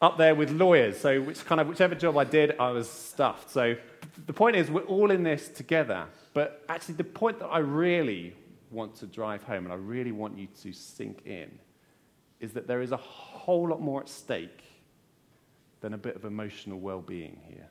Up 0.00 0.16
there 0.16 0.34
with 0.34 0.50
lawyers. 0.50 0.98
So, 0.98 1.20
which 1.20 1.44
kind 1.44 1.60
of 1.60 1.68
whichever 1.68 1.94
job 1.94 2.16
I 2.16 2.24
did, 2.24 2.58
I 2.58 2.70
was 2.70 2.88
stuffed. 2.88 3.50
So, 3.50 3.76
the 4.26 4.32
point 4.32 4.56
is, 4.56 4.70
we're 4.70 4.82
all 4.82 5.10
in 5.10 5.22
this 5.22 5.48
together. 5.48 6.06
But 6.32 6.64
actually, 6.68 6.94
the 6.94 7.04
point 7.04 7.38
that 7.40 7.48
I 7.48 7.58
really 7.58 8.34
want 8.70 8.94
to 8.96 9.06
drive 9.06 9.42
home, 9.42 9.64
and 9.64 9.72
I 9.72 9.76
really 9.76 10.12
want 10.12 10.38
you 10.38 10.46
to 10.62 10.72
sink 10.72 11.26
in, 11.26 11.50
is 12.38 12.52
that 12.52 12.66
there 12.66 12.80
is 12.80 12.92
a 12.92 12.96
whole 12.96 13.68
lot 13.68 13.80
more 13.80 14.00
at 14.00 14.08
stake 14.08 14.64
than 15.80 15.94
a 15.94 15.98
bit 15.98 16.16
of 16.16 16.24
emotional 16.24 16.78
well 16.78 17.00
being 17.00 17.38
here. 17.46 17.68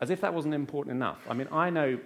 As 0.00 0.10
if 0.10 0.20
that 0.20 0.32
wasn't 0.32 0.54
important 0.54 0.94
enough. 0.94 1.18
I 1.28 1.34
mean, 1.34 1.48
I 1.50 1.70
know 1.70 1.98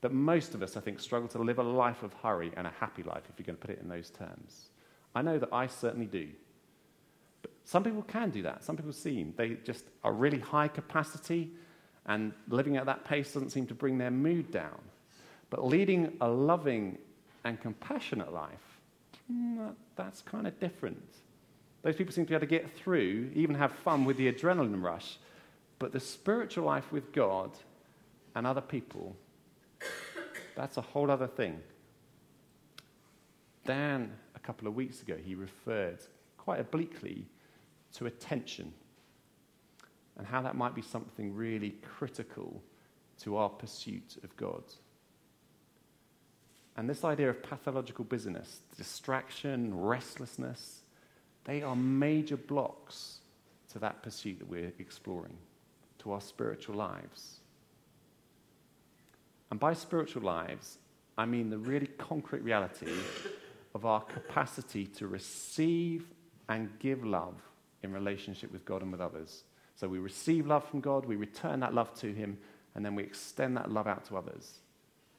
that 0.00 0.12
most 0.12 0.54
of 0.54 0.62
us, 0.62 0.76
I 0.76 0.80
think, 0.80 1.00
struggle 1.00 1.28
to 1.28 1.38
live 1.38 1.58
a 1.58 1.62
life 1.62 2.02
of 2.02 2.12
hurry 2.14 2.52
and 2.56 2.66
a 2.66 2.72
happy 2.80 3.02
life, 3.02 3.22
if 3.28 3.38
you're 3.38 3.46
going 3.46 3.56
to 3.56 3.60
put 3.60 3.70
it 3.70 3.80
in 3.80 3.88
those 3.88 4.10
terms. 4.10 4.70
I 5.14 5.22
know 5.22 5.38
that 5.38 5.52
I 5.52 5.66
certainly 5.66 6.06
do. 6.06 6.28
Some 7.68 7.84
people 7.84 8.00
can 8.00 8.30
do 8.30 8.40
that. 8.44 8.64
Some 8.64 8.78
people 8.78 8.94
seem. 8.94 9.34
They 9.36 9.58
just 9.62 9.84
are 10.02 10.14
really 10.14 10.38
high 10.38 10.68
capacity, 10.68 11.50
and 12.06 12.32
living 12.48 12.78
at 12.78 12.86
that 12.86 13.04
pace 13.04 13.34
doesn't 13.34 13.50
seem 13.50 13.66
to 13.66 13.74
bring 13.74 13.98
their 13.98 14.10
mood 14.10 14.50
down. 14.50 14.80
But 15.50 15.66
leading 15.66 16.16
a 16.22 16.28
loving 16.30 16.96
and 17.44 17.60
compassionate 17.60 18.32
life, 18.32 18.80
mm, 19.30 19.74
that's 19.96 20.22
kind 20.22 20.46
of 20.46 20.58
different. 20.58 21.02
Those 21.82 21.94
people 21.94 22.10
seem 22.14 22.24
to 22.24 22.30
be 22.30 22.34
able 22.36 22.46
to 22.46 22.50
get 22.50 22.74
through, 22.74 23.32
even 23.34 23.54
have 23.54 23.72
fun 23.72 24.06
with 24.06 24.16
the 24.16 24.32
adrenaline 24.32 24.82
rush, 24.82 25.18
but 25.78 25.92
the 25.92 26.00
spiritual 26.00 26.64
life 26.64 26.90
with 26.90 27.12
God 27.12 27.50
and 28.34 28.46
other 28.46 28.62
people, 28.62 29.14
that's 30.56 30.78
a 30.78 30.82
whole 30.82 31.10
other 31.10 31.26
thing. 31.26 31.60
Dan, 33.66 34.10
a 34.34 34.38
couple 34.38 34.66
of 34.66 34.74
weeks 34.74 35.02
ago, 35.02 35.18
he 35.22 35.34
referred 35.34 35.98
quite 36.38 36.60
obliquely 36.60 37.26
to 37.94 38.06
attention 38.06 38.72
and 40.16 40.26
how 40.26 40.42
that 40.42 40.56
might 40.56 40.74
be 40.74 40.82
something 40.82 41.34
really 41.34 41.76
critical 41.96 42.60
to 43.20 43.36
our 43.36 43.48
pursuit 43.48 44.16
of 44.24 44.36
God. 44.36 44.62
And 46.76 46.88
this 46.88 47.04
idea 47.04 47.30
of 47.30 47.42
pathological 47.42 48.04
busyness, 48.04 48.60
distraction, 48.76 49.76
restlessness, 49.80 50.82
they 51.44 51.62
are 51.62 51.74
major 51.74 52.36
blocks 52.36 53.18
to 53.72 53.78
that 53.78 54.02
pursuit 54.02 54.38
that 54.38 54.48
we're 54.48 54.72
exploring, 54.78 55.36
to 55.98 56.12
our 56.12 56.20
spiritual 56.20 56.76
lives. 56.76 57.40
And 59.50 59.58
by 59.58 59.74
spiritual 59.74 60.22
lives, 60.22 60.78
I 61.16 61.26
mean 61.26 61.50
the 61.50 61.58
really 61.58 61.88
concrete 61.98 62.42
reality 62.42 62.92
of 63.74 63.84
our 63.84 64.02
capacity 64.02 64.86
to 64.86 65.06
receive 65.06 66.06
and 66.48 66.70
give 66.78 67.04
love 67.04 67.34
in 67.82 67.92
relationship 67.92 68.52
with 68.52 68.64
God 68.64 68.82
and 68.82 68.92
with 68.92 69.00
others. 69.00 69.44
So 69.76 69.88
we 69.88 69.98
receive 69.98 70.46
love 70.46 70.68
from 70.68 70.80
God, 70.80 71.04
we 71.04 71.16
return 71.16 71.60
that 71.60 71.74
love 71.74 71.94
to 72.00 72.12
Him, 72.12 72.38
and 72.74 72.84
then 72.84 72.94
we 72.94 73.02
extend 73.02 73.56
that 73.56 73.70
love 73.70 73.86
out 73.86 74.04
to 74.06 74.16
others. 74.16 74.58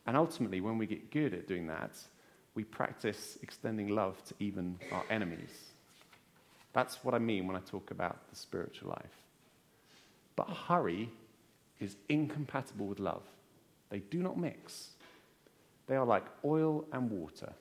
And 0.06 0.18
ultimately, 0.18 0.62
when 0.62 0.78
we 0.78 0.86
get 0.86 1.12
good 1.12 1.34
at 1.34 1.48
doing 1.48 1.68
that, 1.68 1.92
we 2.56 2.64
practice 2.64 3.38
extending 3.42 3.90
love 3.90 4.22
to 4.26 4.34
even 4.40 4.78
our 4.92 5.04
enemies. 5.10 5.72
That's 6.74 7.04
what 7.04 7.14
I 7.14 7.20
mean 7.20 7.48
when 7.48 7.56
I 7.56 7.62
talk 7.62 7.92
about 7.92 8.30
the 8.30 8.36
spiritual 8.36 8.90
life. 8.90 9.24
But 10.36 10.50
hurry 10.50 11.10
is 11.80 11.96
incompatible 12.10 12.88
with 12.88 13.00
love, 13.00 13.24
they 13.90 14.00
do 14.00 14.22
not 14.22 14.38
mix. 14.38 14.90
They 15.88 15.96
are 15.96 16.06
like 16.06 16.26
oil 16.46 16.86
and 16.94 17.10
water. 17.10 17.52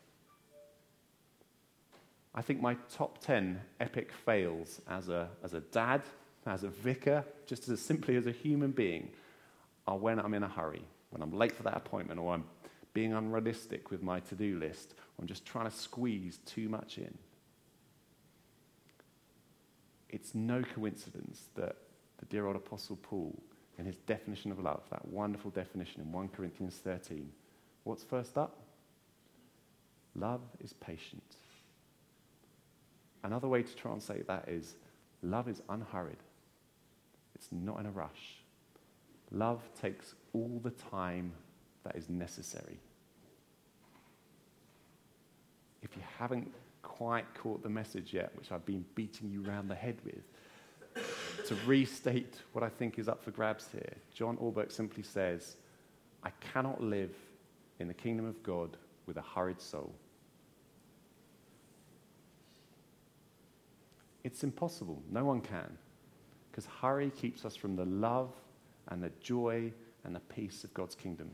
I 2.39 2.41
think 2.41 2.63
my 2.63 2.77
top 2.95 3.19
10 3.19 3.61
epic 3.81 4.13
fails 4.13 4.81
as 4.89 5.09
a, 5.09 5.29
as 5.43 5.55
a 5.55 5.61
dad, 5.61 6.03
as 6.47 6.63
a 6.63 6.69
vicar, 6.69 7.25
just 7.47 7.69
as 7.69 7.81
simply 7.81 8.15
as 8.15 8.29
a 8.29 8.31
human 8.31 8.71
being, 8.71 9.11
are 9.89 9.99
when 9.99 10.21
I'm 10.21 10.35
in 10.35 10.45
a 10.45 10.49
hurry 10.49 10.85
when 11.11 11.21
I'm 11.21 11.33
late 11.33 11.51
for 11.51 11.65
that 11.65 11.77
appointment 11.77 12.21
or 12.21 12.35
I'm 12.35 12.45
being 12.95 13.13
unrealistic 13.13 13.91
with 13.91 14.05
my 14.05 14.21
to 14.21 14.37
do 14.37 14.57
list, 14.57 14.93
or 14.93 15.23
I'm 15.23 15.27
just 15.27 15.45
trying 15.45 15.65
to 15.65 15.77
squeeze 15.77 16.39
too 16.47 16.69
much 16.69 16.99
in. 16.99 17.17
It's 20.09 20.33
no 20.33 20.63
coincidence 20.63 21.49
that 21.57 21.75
the 22.19 22.27
dear 22.27 22.47
old 22.47 22.55
Apostle 22.55 22.99
Paul, 23.03 23.37
in 23.79 23.85
his 23.85 23.97
definition 23.97 24.53
of 24.53 24.61
love, 24.61 24.83
that 24.91 25.07
wonderful 25.09 25.51
definition 25.51 26.03
in 26.03 26.13
1 26.13 26.29
Corinthians 26.29 26.77
13, 26.77 27.33
what's 27.83 28.05
first 28.05 28.39
up? 28.39 28.59
Love 30.15 30.43
is 30.61 30.73
patient. 30.73 31.38
Another 33.23 33.49
way 33.49 33.63
to 33.63 33.75
translate 33.75 34.27
that 34.27 34.49
is 34.49 34.77
love 35.23 35.49
is 35.49 35.63
unhurried, 35.69 36.23
it's 37.35 37.49
not 37.51 37.81
in 37.81 37.87
a 37.87 37.91
rush. 37.91 38.43
Love 39.31 39.61
takes 39.81 40.15
all 40.33 40.61
the 40.63 40.71
time 40.71 41.33
that 41.85 41.97
is 41.97 42.09
necessary. 42.09 42.79
If 45.83 45.97
you 45.97 46.03
haven't 46.19 46.53
quite 46.83 47.27
caught 47.35 47.63
the 47.63 47.69
message 47.69 48.13
yet, 48.13 48.33
which 48.37 48.51
I've 48.51 48.65
been 48.65 48.85
beating 48.95 49.31
you 49.31 49.43
round 49.43 49.71
the 49.71 49.75
head 49.75 49.97
with, 50.05 51.05
to 51.47 51.55
restate 51.67 52.37
what 52.53 52.65
I 52.65 52.69
think 52.69 52.99
is 52.99 53.09
up 53.09 53.23
for 53.23 53.31
grabs 53.31 53.69
here, 53.71 53.95
John 54.13 54.37
Ortberg 54.39 54.73
simply 54.73 55.03
says, 55.03 55.57
I 56.25 56.31
cannot 56.53 56.83
live 56.83 57.15
in 57.79 57.87
the 57.89 57.95
kingdom 57.95 58.27
of 58.27 58.43
God 58.43 58.77
with 59.07 59.17
a 59.17 59.23
hurried 59.23 59.61
soul. 59.61 59.93
It's 64.25 64.43
impossible. 64.45 65.03
No 65.11 65.25
one 65.25 65.41
can. 65.41 65.79
Because 66.51 66.67
hurry 66.81 67.11
keeps 67.11 67.45
us 67.45 67.57
from 67.57 67.77
the 67.77 67.85
love 67.85 68.33
and 68.89 69.03
the 69.03 69.13
joy 69.21 69.73
and 70.05 70.15
the 70.15 70.21
peace 70.21 70.65
of 70.65 70.75
God's 70.75 70.95
kingdom. 70.95 71.31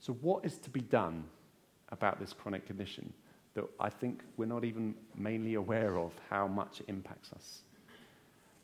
So, 0.00 0.12
what 0.14 0.44
is 0.44 0.58
to 0.58 0.70
be 0.70 0.80
done 0.80 1.24
about 1.90 2.20
this 2.20 2.32
chronic 2.32 2.66
condition 2.66 3.12
that 3.54 3.64
I 3.80 3.88
think 3.88 4.22
we're 4.36 4.46
not 4.46 4.64
even 4.64 4.94
mainly 5.16 5.54
aware 5.54 5.98
of 5.98 6.12
how 6.30 6.46
much 6.46 6.80
it 6.80 6.88
impacts 6.88 7.32
us? 7.32 7.62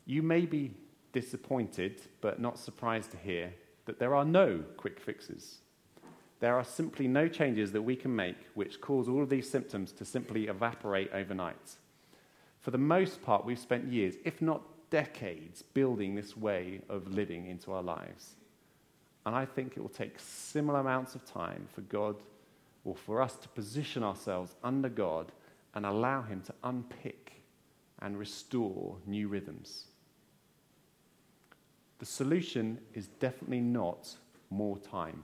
You 0.05 0.21
may 0.21 0.45
be 0.45 0.73
disappointed, 1.11 2.01
but 2.21 2.39
not 2.39 2.59
surprised 2.59 3.11
to 3.11 3.17
hear 3.17 3.53
that 3.85 3.99
there 3.99 4.15
are 4.15 4.25
no 4.25 4.63
quick 4.77 4.99
fixes. 4.99 5.59
There 6.45 6.59
are 6.59 6.63
simply 6.63 7.07
no 7.07 7.27
changes 7.27 7.71
that 7.71 7.81
we 7.81 7.95
can 7.95 8.15
make 8.15 8.37
which 8.53 8.79
cause 8.79 9.09
all 9.09 9.23
of 9.23 9.29
these 9.29 9.49
symptoms 9.49 9.91
to 9.93 10.05
simply 10.05 10.45
evaporate 10.45 11.09
overnight. 11.11 11.77
For 12.59 12.69
the 12.69 12.77
most 12.77 13.23
part, 13.23 13.45
we've 13.45 13.57
spent 13.57 13.91
years, 13.91 14.13
if 14.23 14.43
not 14.43 14.61
decades 14.91 15.63
building 15.63 16.13
this 16.13 16.37
way 16.37 16.81
of 16.87 17.11
living 17.11 17.47
into 17.47 17.71
our 17.71 17.81
lives. 17.81 18.35
And 19.25 19.35
I 19.35 19.43
think 19.43 19.75
it 19.75 19.79
will 19.79 19.89
take 19.89 20.19
similar 20.19 20.81
amounts 20.81 21.15
of 21.15 21.25
time 21.25 21.67
for 21.73 21.81
God 21.81 22.17
or 22.83 22.95
for 22.95 23.23
us 23.23 23.35
to 23.37 23.49
position 23.49 24.03
ourselves 24.03 24.53
under 24.63 24.89
God 24.89 25.31
and 25.73 25.83
allow 25.83 26.21
Him 26.21 26.41
to 26.41 26.53
unpick 26.63 27.41
and 28.03 28.19
restore 28.19 28.97
new 29.07 29.29
rhythms. 29.29 29.85
The 31.97 32.05
solution 32.05 32.77
is 32.93 33.07
definitely 33.07 33.61
not 33.61 34.15
more 34.51 34.77
time. 34.77 35.23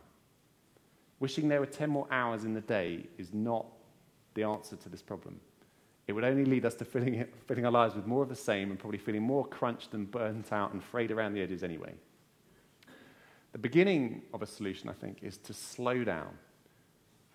Wishing 1.22 1.48
there 1.48 1.60
were 1.60 1.68
10 1.68 1.88
more 1.88 2.08
hours 2.10 2.46
in 2.46 2.56
the 2.56 2.62
day 2.62 3.06
is 3.20 3.32
not 3.32 3.68
the 4.34 4.42
answer 4.42 4.76
to 4.76 4.90
this 4.90 5.04
problem. 5.04 5.40
It 6.08 6.14
would 6.14 6.24
only 6.24 6.46
lead 6.46 6.66
us 6.66 6.74
to 6.76 6.84
filling, 6.84 7.14
it, 7.14 7.34
filling 7.48 7.64
our 7.64 7.72
lives 7.72 7.94
with 7.94 8.08
more 8.08 8.24
of 8.24 8.30
the 8.30 8.36
same 8.36 8.72
and 8.72 8.80
probably 8.80 8.98
feeling 8.98 9.22
more 9.22 9.46
crunched 9.46 9.94
and 9.94 10.10
burnt 10.10 10.52
out 10.52 10.74
and 10.74 10.84
frayed 10.84 11.12
around 11.12 11.34
the 11.34 11.42
edges 11.42 11.64
anyway. 11.64 11.94
The 13.52 13.60
beginning 13.60 14.24
of 14.34 14.42
a 14.42 14.48
solution, 14.48 14.90
I 14.90 14.94
think, 14.94 15.20
is 15.22 15.38
to 15.38 15.54
slow 15.54 16.04
down, 16.04 16.34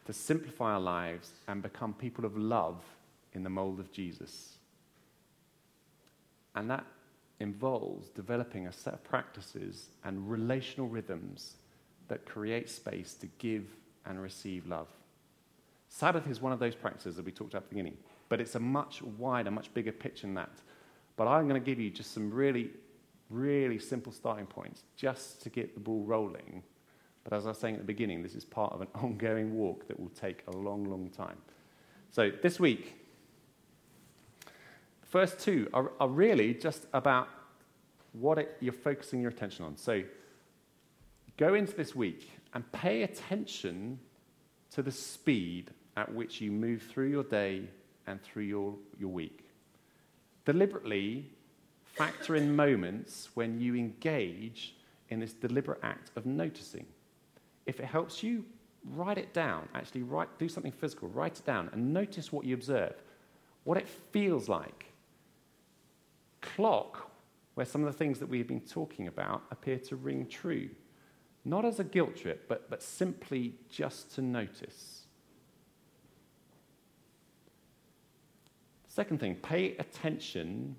to 0.06 0.12
simplify 0.12 0.72
our 0.72 0.80
lives 0.80 1.30
and 1.46 1.62
become 1.62 1.94
people 1.94 2.24
of 2.24 2.36
love 2.36 2.82
in 3.34 3.44
the 3.44 3.50
mold 3.50 3.78
of 3.78 3.92
Jesus. 3.92 4.54
And 6.56 6.68
that 6.70 6.84
involves 7.38 8.08
developing 8.08 8.66
a 8.66 8.72
set 8.72 8.94
of 8.94 9.04
practices 9.04 9.90
and 10.02 10.28
relational 10.28 10.88
rhythms 10.88 11.54
that 12.08 12.26
create 12.26 12.68
space 12.68 13.14
to 13.14 13.26
give 13.38 13.64
and 14.04 14.20
receive 14.20 14.66
love. 14.66 14.88
Sabbath 15.88 16.28
is 16.28 16.40
one 16.40 16.52
of 16.52 16.58
those 16.58 16.74
practices 16.74 17.16
that 17.16 17.24
we 17.24 17.32
talked 17.32 17.54
about 17.54 17.64
at 17.64 17.68
the 17.70 17.74
beginning. 17.74 17.96
But 18.28 18.40
it's 18.40 18.54
a 18.54 18.60
much 18.60 19.02
wider, 19.02 19.50
much 19.50 19.72
bigger 19.72 19.92
picture 19.92 20.26
than 20.26 20.34
that. 20.34 20.50
But 21.16 21.28
I'm 21.28 21.48
going 21.48 21.60
to 21.60 21.64
give 21.64 21.80
you 21.80 21.90
just 21.90 22.12
some 22.12 22.30
really, 22.30 22.70
really 23.30 23.78
simple 23.78 24.12
starting 24.12 24.46
points 24.46 24.82
just 24.96 25.42
to 25.42 25.50
get 25.50 25.74
the 25.74 25.80
ball 25.80 26.04
rolling. 26.04 26.62
But 27.24 27.32
as 27.32 27.46
I 27.46 27.50
was 27.50 27.58
saying 27.58 27.74
at 27.74 27.80
the 27.80 27.86
beginning, 27.86 28.22
this 28.22 28.34
is 28.34 28.44
part 28.44 28.72
of 28.72 28.80
an 28.80 28.88
ongoing 28.94 29.54
walk 29.54 29.88
that 29.88 29.98
will 29.98 30.10
take 30.10 30.42
a 30.48 30.56
long, 30.56 30.84
long 30.84 31.10
time. 31.10 31.38
So 32.10 32.30
this 32.42 32.60
week, 32.60 32.94
the 35.00 35.06
first 35.06 35.40
two 35.40 35.68
are, 35.72 35.92
are 36.00 36.08
really 36.08 36.54
just 36.54 36.86
about 36.92 37.28
what 38.12 38.38
it, 38.38 38.56
you're 38.60 38.72
focusing 38.72 39.20
your 39.20 39.30
attention 39.30 39.64
on. 39.64 39.76
So 39.76 40.02
go 41.36 41.54
into 41.54 41.74
this 41.74 41.94
week 41.94 42.30
and 42.54 42.70
pay 42.72 43.02
attention 43.02 43.98
to 44.70 44.82
the 44.82 44.92
speed 44.92 45.70
at 45.96 46.12
which 46.12 46.40
you 46.40 46.50
move 46.50 46.82
through 46.82 47.08
your 47.08 47.24
day 47.24 47.62
and 48.06 48.22
through 48.22 48.44
your, 48.44 48.74
your 48.98 49.10
week. 49.10 49.44
Deliberately 50.44 51.30
factor 51.84 52.36
in 52.36 52.54
moments 52.54 53.30
when 53.34 53.60
you 53.60 53.74
engage 53.74 54.76
in 55.08 55.20
this 55.20 55.32
deliberate 55.32 55.80
act 55.82 56.10
of 56.16 56.26
noticing. 56.26 56.86
If 57.64 57.80
it 57.80 57.86
helps 57.86 58.22
you, 58.22 58.44
write 58.92 59.18
it 59.18 59.32
down. 59.32 59.68
Actually, 59.74 60.02
write, 60.02 60.28
do 60.38 60.48
something 60.48 60.72
physical, 60.72 61.08
write 61.08 61.38
it 61.38 61.46
down, 61.46 61.70
and 61.72 61.92
notice 61.92 62.32
what 62.32 62.44
you 62.44 62.54
observe, 62.54 62.94
what 63.64 63.78
it 63.78 63.88
feels 63.88 64.48
like. 64.48 64.92
Clock 66.40 67.10
where 67.54 67.66
some 67.66 67.82
of 67.82 67.90
the 67.90 67.96
things 67.96 68.18
that 68.18 68.28
we've 68.28 68.46
been 68.46 68.60
talking 68.60 69.08
about 69.08 69.42
appear 69.50 69.78
to 69.78 69.96
ring 69.96 70.26
true. 70.26 70.68
Not 71.46 71.64
as 71.64 71.78
a 71.78 71.84
guilt 71.84 72.16
trip, 72.16 72.48
but, 72.48 72.68
but 72.68 72.82
simply 72.82 73.54
just 73.70 74.12
to 74.16 74.20
notice. 74.20 75.02
Second 78.88 79.20
thing, 79.20 79.36
pay 79.36 79.76
attention 79.76 80.74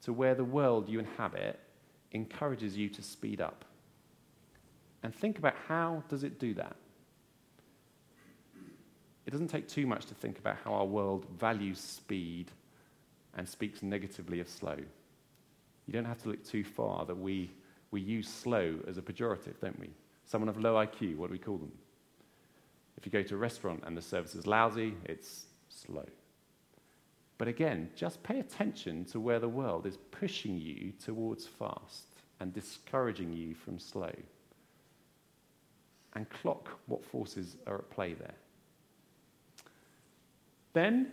to 0.00 0.14
where 0.14 0.34
the 0.34 0.44
world 0.44 0.88
you 0.88 0.98
inhabit 0.98 1.60
encourages 2.12 2.74
you 2.74 2.88
to 2.88 3.02
speed 3.02 3.42
up. 3.42 3.66
And 5.02 5.14
think 5.14 5.38
about 5.38 5.54
how 5.66 6.02
does 6.08 6.24
it 6.24 6.38
do 6.38 6.54
that? 6.54 6.76
It 9.26 9.30
doesn't 9.30 9.48
take 9.48 9.68
too 9.68 9.86
much 9.86 10.06
to 10.06 10.14
think 10.14 10.38
about 10.38 10.56
how 10.64 10.72
our 10.72 10.86
world 10.86 11.26
values 11.38 11.80
speed 11.80 12.50
and 13.36 13.46
speaks 13.46 13.82
negatively 13.82 14.40
of 14.40 14.48
slow. 14.48 14.76
You 15.86 15.92
don't 15.92 16.06
have 16.06 16.22
to 16.22 16.30
look 16.30 16.42
too 16.46 16.64
far 16.64 17.04
that 17.04 17.18
we, 17.18 17.50
we 17.90 18.00
use 18.00 18.28
slow 18.28 18.78
as 18.86 18.98
a 18.98 19.02
pejorative, 19.02 19.60
don't 19.60 19.78
we? 19.78 19.90
Someone 20.24 20.48
of 20.48 20.60
low 20.60 20.74
IQ, 20.74 21.16
what 21.16 21.28
do 21.28 21.32
we 21.32 21.38
call 21.38 21.58
them? 21.58 21.72
If 22.96 23.06
you 23.06 23.12
go 23.12 23.22
to 23.22 23.34
a 23.34 23.38
restaurant 23.38 23.84
and 23.86 23.96
the 23.96 24.02
service 24.02 24.34
is 24.34 24.46
lousy, 24.46 24.94
it's 25.04 25.46
slow. 25.68 26.04
But 27.38 27.48
again, 27.48 27.90
just 27.94 28.22
pay 28.22 28.40
attention 28.40 29.04
to 29.06 29.20
where 29.20 29.38
the 29.38 29.48
world 29.48 29.86
is 29.86 29.96
pushing 30.10 30.58
you 30.58 30.92
towards 31.02 31.46
fast 31.46 32.04
and 32.40 32.52
discouraging 32.52 33.32
you 33.32 33.54
from 33.54 33.78
slow. 33.78 34.12
and 36.14 36.28
clock 36.30 36.68
what 36.86 37.04
forces 37.04 37.56
are 37.66 37.76
at 37.76 37.90
play 37.90 38.14
there. 38.14 38.34
Then 40.72 41.12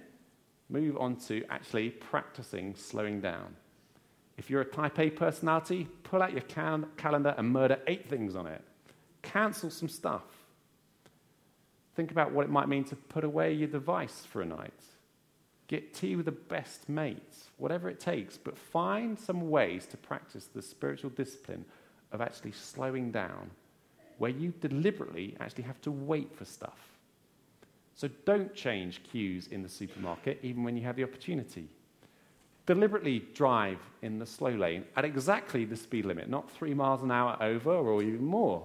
move 0.69 0.97
on 0.97 1.15
to 1.27 1.43
actually 1.49 1.91
practicing 1.91 2.75
slowing 2.75 3.21
down. 3.21 3.55
If 4.38 4.50
you're 4.50 4.62
a 4.62 4.65
type 4.65 5.00
A 5.00 5.10
personality, 5.10 5.88
pull 6.04 6.21
out 6.21 6.34
your 6.34 6.41
cal- 6.41 6.86
calendar 6.98 7.34
and 7.38 7.50
murder 7.50 7.80
eight 7.88 8.10
things 8.10 8.36
on 8.36 8.48
it. 8.48 8.62
Cancel 9.21 9.69
some 9.69 9.89
stuff. 9.89 10.24
Think 11.95 12.12
about 12.12 12.32
what 12.32 12.45
it 12.45 12.52
might 12.52 12.67
mean 12.67 12.84
to 12.86 12.95
put 12.95 13.24
away 13.24 13.54
your 13.54 13.69
device 13.69 14.26
for 14.30 14.41
a 14.41 14.45
night. 14.45 14.74
Get 15.67 15.93
tea 15.93 16.15
with 16.15 16.26
the 16.26 16.32
best 16.32 16.89
mates, 16.89 17.50
whatever 17.58 17.89
it 17.89 18.00
takes, 18.00 18.38
but 18.38 18.58
find 18.58 19.17
some 19.17 19.50
ways 19.50 19.86
to 19.88 19.98
practice 19.98 20.48
the 20.54 20.62
spiritual 20.62 21.10
discipline 21.10 21.65
of 22.12 22.21
actually 22.21 22.52
slowing 22.52 23.12
down, 23.12 23.50
where 24.17 24.32
you 24.32 24.54
deliberately 24.62 25.36
actually 25.39 25.63
have 25.63 25.82
to 25.82 25.91
wait 25.91 26.36
for 26.36 26.45
stuff. 26.45 26.78
So 27.95 28.10
don't 28.26 28.54
change 28.54 29.02
queues 29.04 29.48
in 29.48 29.63
the 29.63 29.69
supermarket, 29.69 30.39
even 30.43 30.63
when 30.63 30.76
you 30.76 30.84
have 30.84 30.98
the 30.98 31.04
opportunity. 31.04 31.69
Deliberately 32.65 33.19
drive 33.34 33.80
in 34.01 34.17
the 34.17 34.25
slow 34.25 34.49
lane 34.49 34.86
at 34.95 35.06
exactly 35.06 35.65
the 35.65 35.75
speed 35.75 36.06
limit, 36.06 36.30
not 36.30 36.49
three 36.49 36.73
miles 36.73 37.04
an 37.04 37.12
hour 37.12 37.38
over 37.39 37.71
or 37.71 38.01
even 38.01 38.25
more. 38.25 38.63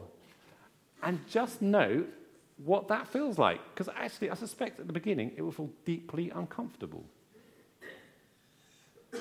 And 1.03 1.21
just 1.29 1.61
note 1.61 2.09
what 2.65 2.89
that 2.89 3.07
feels 3.09 3.39
like. 3.39 3.61
Because 3.75 3.93
actually, 3.95 4.31
I 4.31 4.35
suspect 4.35 4.81
at 4.81 4.87
the 4.87 4.93
beginning 4.93 5.33
it 5.37 5.43
will 5.43 5.53
feel 5.53 5.71
deeply 5.85 6.31
uncomfortable. 6.31 7.05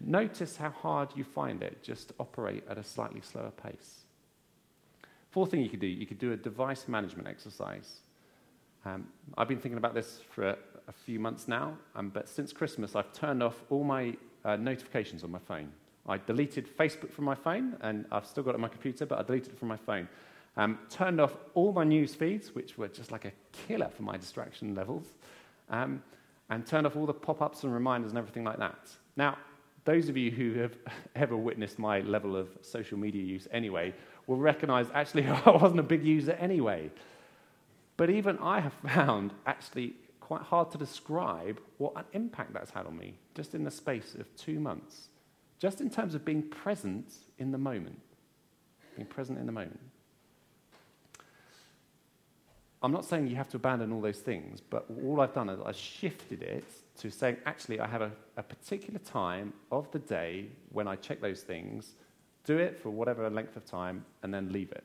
Notice 0.00 0.56
how 0.56 0.70
hard 0.70 1.08
you 1.16 1.24
find 1.24 1.62
it 1.62 1.82
just 1.82 2.08
to 2.08 2.14
operate 2.20 2.64
at 2.68 2.78
a 2.78 2.84
slightly 2.84 3.20
slower 3.20 3.50
pace. 3.50 4.02
Fourth 5.30 5.50
thing 5.50 5.62
you 5.62 5.68
could 5.68 5.80
do, 5.80 5.86
you 5.86 6.06
could 6.06 6.18
do 6.18 6.32
a 6.32 6.36
device 6.36 6.88
management 6.88 7.28
exercise. 7.28 8.00
Um, 8.84 9.08
I've 9.36 9.48
been 9.48 9.60
thinking 9.60 9.78
about 9.78 9.94
this 9.94 10.20
for 10.30 10.56
a, 10.90 11.04
few 11.04 11.20
months 11.20 11.48
now, 11.48 11.76
um, 11.94 12.10
but 12.10 12.28
since 12.28 12.52
Christmas, 12.52 12.96
I've 12.96 13.12
turned 13.12 13.42
off 13.42 13.62
all 13.70 13.84
my 13.84 14.16
uh, 14.44 14.56
notifications 14.56 15.24
on 15.24 15.30
my 15.30 15.38
phone. 15.38 15.72
I 16.08 16.18
deleted 16.18 16.66
Facebook 16.76 17.12
from 17.12 17.24
my 17.24 17.34
phone, 17.34 17.76
and 17.80 18.04
I've 18.10 18.26
still 18.26 18.42
got 18.42 18.50
it 18.50 18.54
on 18.54 18.60
my 18.60 18.68
computer, 18.68 19.06
but 19.06 19.18
I 19.18 19.22
deleted 19.22 19.52
it 19.52 19.58
from 19.58 19.68
my 19.68 19.76
phone. 19.76 20.08
Um, 20.56 20.78
turned 20.88 21.20
off 21.20 21.36
all 21.54 21.72
my 21.72 21.84
news 21.84 22.14
feeds, 22.14 22.54
which 22.54 22.76
were 22.76 22.88
just 22.88 23.12
like 23.12 23.24
a 23.24 23.32
killer 23.52 23.88
for 23.88 24.02
my 24.02 24.16
distraction 24.16 24.74
levels, 24.74 25.06
um, 25.68 26.02
and 26.48 26.66
turned 26.66 26.86
off 26.86 26.96
all 26.96 27.06
the 27.06 27.14
pop 27.14 27.40
ups 27.40 27.62
and 27.62 27.72
reminders 27.72 28.10
and 28.10 28.18
everything 28.18 28.44
like 28.44 28.58
that. 28.58 28.90
Now, 29.16 29.38
those 29.84 30.08
of 30.08 30.16
you 30.16 30.30
who 30.30 30.54
have 30.54 30.76
ever 31.14 31.36
witnessed 31.36 31.78
my 31.78 32.00
level 32.00 32.36
of 32.36 32.48
social 32.62 32.98
media 32.98 33.22
use 33.22 33.46
anyway 33.52 33.94
will 34.26 34.36
recognize 34.36 34.86
actually 34.92 35.26
I 35.46 35.50
wasn't 35.50 35.80
a 35.80 35.84
big 35.84 36.04
user 36.04 36.32
anyway. 36.32 36.90
But 37.96 38.10
even 38.10 38.38
I 38.38 38.60
have 38.60 38.72
found 38.72 39.32
actually 39.46 39.94
quite 40.30 40.42
hard 40.42 40.70
to 40.70 40.78
describe 40.78 41.60
what 41.78 41.92
an 41.96 42.04
impact 42.12 42.52
that's 42.52 42.70
had 42.70 42.86
on 42.86 42.96
me 42.96 43.14
just 43.34 43.52
in 43.52 43.64
the 43.64 43.70
space 43.70 44.14
of 44.14 44.32
two 44.36 44.60
months, 44.60 45.08
just 45.58 45.80
in 45.80 45.90
terms 45.90 46.14
of 46.14 46.24
being 46.24 46.40
present 46.40 47.12
in 47.38 47.50
the 47.50 47.58
moment. 47.58 48.00
Being 48.94 49.08
present 49.08 49.40
in 49.40 49.46
the 49.46 49.50
moment. 49.50 49.80
I'm 52.80 52.92
not 52.92 53.04
saying 53.04 53.26
you 53.26 53.34
have 53.34 53.48
to 53.48 53.56
abandon 53.56 53.90
all 53.90 54.00
those 54.00 54.20
things, 54.20 54.60
but 54.60 54.86
all 55.02 55.20
I've 55.20 55.34
done 55.34 55.48
is 55.48 55.58
I've 55.66 55.74
shifted 55.74 56.44
it 56.44 56.64
to 56.98 57.10
saying, 57.10 57.38
actually, 57.44 57.80
I 57.80 57.88
have 57.88 58.02
a, 58.02 58.12
a 58.36 58.44
particular 58.44 59.00
time 59.00 59.52
of 59.72 59.90
the 59.90 59.98
day 59.98 60.46
when 60.70 60.86
I 60.86 60.94
check 60.94 61.20
those 61.20 61.42
things, 61.42 61.96
do 62.44 62.56
it 62.56 62.78
for 62.78 62.90
whatever 62.90 63.28
length 63.28 63.56
of 63.56 63.64
time, 63.64 64.04
and 64.22 64.32
then 64.32 64.52
leave 64.52 64.70
it. 64.70 64.84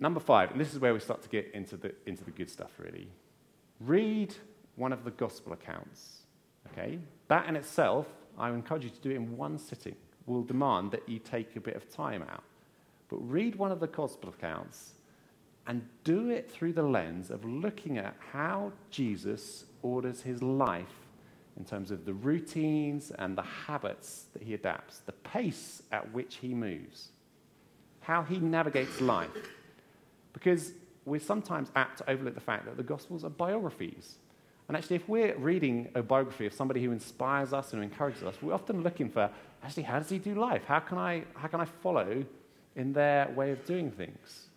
Number 0.00 0.20
five, 0.20 0.52
and 0.52 0.60
this 0.60 0.72
is 0.72 0.78
where 0.78 0.94
we 0.94 1.00
start 1.00 1.22
to 1.22 1.28
get 1.28 1.50
into 1.54 1.76
the, 1.76 1.92
into 2.06 2.24
the 2.24 2.30
good 2.30 2.48
stuff, 2.48 2.70
really. 2.78 3.08
Read 3.80 4.34
one 4.76 4.92
of 4.92 5.04
the 5.04 5.10
gospel 5.10 5.52
accounts. 5.52 6.22
Okay? 6.72 6.98
That 7.28 7.48
in 7.48 7.56
itself, 7.56 8.06
I 8.38 8.50
encourage 8.50 8.84
you 8.84 8.90
to 8.90 9.00
do 9.00 9.10
it 9.10 9.16
in 9.16 9.36
one 9.36 9.58
sitting, 9.58 9.96
will 10.26 10.42
demand 10.42 10.92
that 10.92 11.08
you 11.08 11.18
take 11.18 11.56
a 11.56 11.60
bit 11.60 11.74
of 11.74 11.90
time 11.90 12.22
out. 12.22 12.44
But 13.08 13.16
read 13.28 13.56
one 13.56 13.72
of 13.72 13.80
the 13.80 13.86
gospel 13.88 14.28
accounts 14.28 14.92
and 15.66 15.86
do 16.04 16.30
it 16.30 16.50
through 16.50 16.72
the 16.74 16.82
lens 16.82 17.30
of 17.30 17.44
looking 17.44 17.98
at 17.98 18.14
how 18.32 18.72
Jesus 18.90 19.64
orders 19.82 20.22
his 20.22 20.42
life 20.42 20.86
in 21.58 21.64
terms 21.64 21.90
of 21.90 22.04
the 22.04 22.14
routines 22.14 23.10
and 23.18 23.36
the 23.36 23.42
habits 23.42 24.26
that 24.32 24.42
he 24.42 24.54
adapts, 24.54 25.00
the 25.00 25.12
pace 25.12 25.82
at 25.90 26.12
which 26.12 26.36
he 26.36 26.54
moves, 26.54 27.08
how 28.00 28.22
he 28.22 28.38
navigates 28.38 29.00
life. 29.00 29.28
Because 30.38 30.72
we're 31.04 31.18
sometimes 31.20 31.70
apt 31.74 31.98
to 31.98 32.10
overlook 32.10 32.34
the 32.34 32.40
fact 32.40 32.66
that 32.66 32.76
the 32.76 32.82
Gospels 32.82 33.24
are 33.24 33.30
biographies. 33.30 34.16
And 34.68 34.76
actually, 34.76 34.96
if 34.96 35.08
we're 35.08 35.36
reading 35.36 35.88
a 35.94 36.02
biography 36.02 36.46
of 36.46 36.52
somebody 36.52 36.84
who 36.84 36.92
inspires 36.92 37.52
us 37.52 37.72
and 37.72 37.82
encourages 37.82 38.22
us, 38.22 38.36
we're 38.40 38.54
often 38.54 38.82
looking 38.82 39.08
for 39.08 39.30
actually, 39.64 39.84
how 39.84 39.98
does 39.98 40.10
he 40.10 40.18
do 40.18 40.34
life? 40.34 40.62
How 40.66 40.78
can 40.78 40.98
I, 40.98 41.24
how 41.34 41.48
can 41.48 41.60
I 41.60 41.64
follow 41.64 42.24
in 42.76 42.92
their 42.92 43.28
way 43.30 43.50
of 43.50 43.64
doing 43.64 43.90
things, 43.90 44.48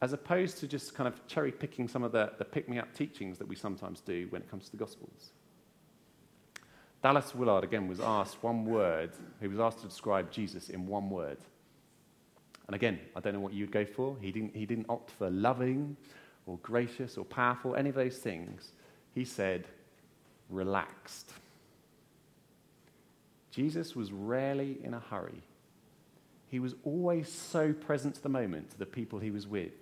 as 0.00 0.14
opposed 0.14 0.58
to 0.58 0.68
just 0.68 0.94
kind 0.94 1.06
of 1.06 1.26
cherry 1.26 1.52
picking 1.52 1.88
some 1.88 2.02
of 2.02 2.12
the, 2.12 2.32
the 2.38 2.44
pick 2.44 2.68
me 2.68 2.78
up 2.78 2.94
teachings 2.94 3.36
that 3.36 3.46
we 3.46 3.56
sometimes 3.56 4.00
do 4.00 4.26
when 4.30 4.40
it 4.40 4.50
comes 4.50 4.66
to 4.66 4.70
the 4.70 4.78
Gospels. 4.78 5.32
Dallas 7.02 7.34
Willard, 7.34 7.64
again, 7.64 7.88
was 7.88 8.00
asked 8.00 8.42
one 8.42 8.64
word, 8.64 9.10
he 9.40 9.48
was 9.48 9.60
asked 9.60 9.80
to 9.80 9.86
describe 9.86 10.30
Jesus 10.30 10.70
in 10.70 10.86
one 10.86 11.10
word. 11.10 11.38
And 12.66 12.74
again, 12.74 12.98
I 13.14 13.20
don't 13.20 13.32
know 13.32 13.40
what 13.40 13.52
you'd 13.52 13.70
go 13.70 13.84
for. 13.84 14.16
He 14.20 14.32
didn't, 14.32 14.56
he 14.56 14.66
didn't 14.66 14.86
opt 14.88 15.10
for 15.12 15.30
loving 15.30 15.96
or 16.46 16.58
gracious 16.62 17.16
or 17.16 17.24
powerful, 17.24 17.76
any 17.76 17.88
of 17.88 17.94
those 17.94 18.18
things. 18.18 18.72
He 19.14 19.24
said, 19.24 19.66
relaxed. 20.50 21.32
Jesus 23.50 23.96
was 23.96 24.12
rarely 24.12 24.78
in 24.84 24.94
a 24.94 25.00
hurry. 25.00 25.42
He 26.48 26.60
was 26.60 26.74
always 26.84 27.30
so 27.30 27.72
present 27.72 28.16
to 28.16 28.22
the 28.22 28.28
moment, 28.28 28.70
to 28.70 28.78
the 28.78 28.86
people 28.86 29.18
he 29.18 29.30
was 29.30 29.46
with. 29.46 29.72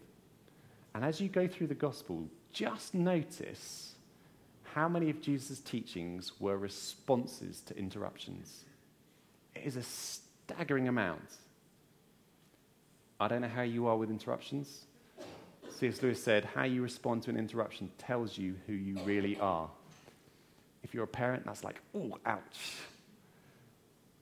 And 0.95 1.05
as 1.05 1.21
you 1.21 1.29
go 1.29 1.49
through 1.49 1.67
the 1.67 1.75
gospel, 1.75 2.29
just 2.53 2.95
notice 2.95 3.95
how 4.75 4.89
many 4.89 5.11
of 5.11 5.21
Jesus' 5.21 5.61
teachings 5.61 6.33
were 6.41 6.57
responses 6.57 7.61
to 7.63 7.77
interruptions. 7.77 8.65
It 9.55 9.63
is 9.65 9.77
a 9.77 9.83
staggering 9.83 10.89
amount. 10.89 11.31
I 13.21 13.29
don't 13.29 13.43
know 13.43 13.49
how 13.49 13.63
you 13.63 13.87
are 13.87 13.97
with 13.97 14.11
interruptions. 14.11 14.87
C.S. 15.71 16.03
Lewis 16.03 16.23
said, 16.23 16.45
How 16.45 16.65
you 16.65 16.83
respond 16.83 17.23
to 17.25 17.31
an 17.31 17.37
interruption 17.37 17.91
tells 17.99 18.39
you 18.39 18.57
who 18.67 18.73
you 18.73 18.99
really 19.05 19.39
are. 19.39 19.69
If 20.83 20.95
you're 20.95 21.05
a 21.05 21.09
parent, 21.09 21.47
that's 21.47 21.65
like, 21.65 21.81
oh, 21.95 22.19
ouch. 22.27 22.77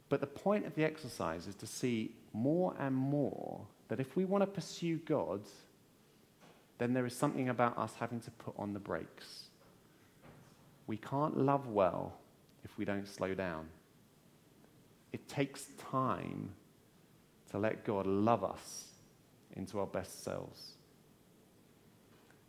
But 0.09 0.21
the 0.21 0.27
point 0.27 0.67
of 0.67 0.75
the 0.75 0.85
exercise 0.85 1.47
is 1.47 1.55
to 1.57 1.67
see 1.67 2.15
more 2.33 2.75
and 2.79 2.95
more 2.95 3.61
that 3.89 4.01
if 4.01 4.15
we 4.17 4.25
want 4.25 4.43
to 4.43 4.47
pursue 4.47 4.99
God, 4.99 5.43
then 6.79 6.93
there 6.93 7.07
is 7.07 7.17
something 7.17 7.49
about 7.49 7.79
us 7.79 7.95
having 7.99 8.21
to 8.21 8.31
put 8.33 8.55
on 8.59 8.73
the 8.73 8.79
brakes. 8.79 9.45
We 10.87 10.97
can't 10.97 11.39
love 11.39 11.69
well 11.69 12.15
if 12.65 12.77
we 12.77 12.85
don't 12.85 13.07
slow 13.07 13.35
down. 13.35 13.69
It 15.13 15.29
takes 15.29 15.67
time 15.91 16.51
to 17.53 17.59
let 17.59 17.85
God 17.85 18.07
love 18.07 18.43
us 18.43 18.87
into 19.55 19.79
our 19.79 19.87
best 19.87 20.25
selves. 20.25 20.73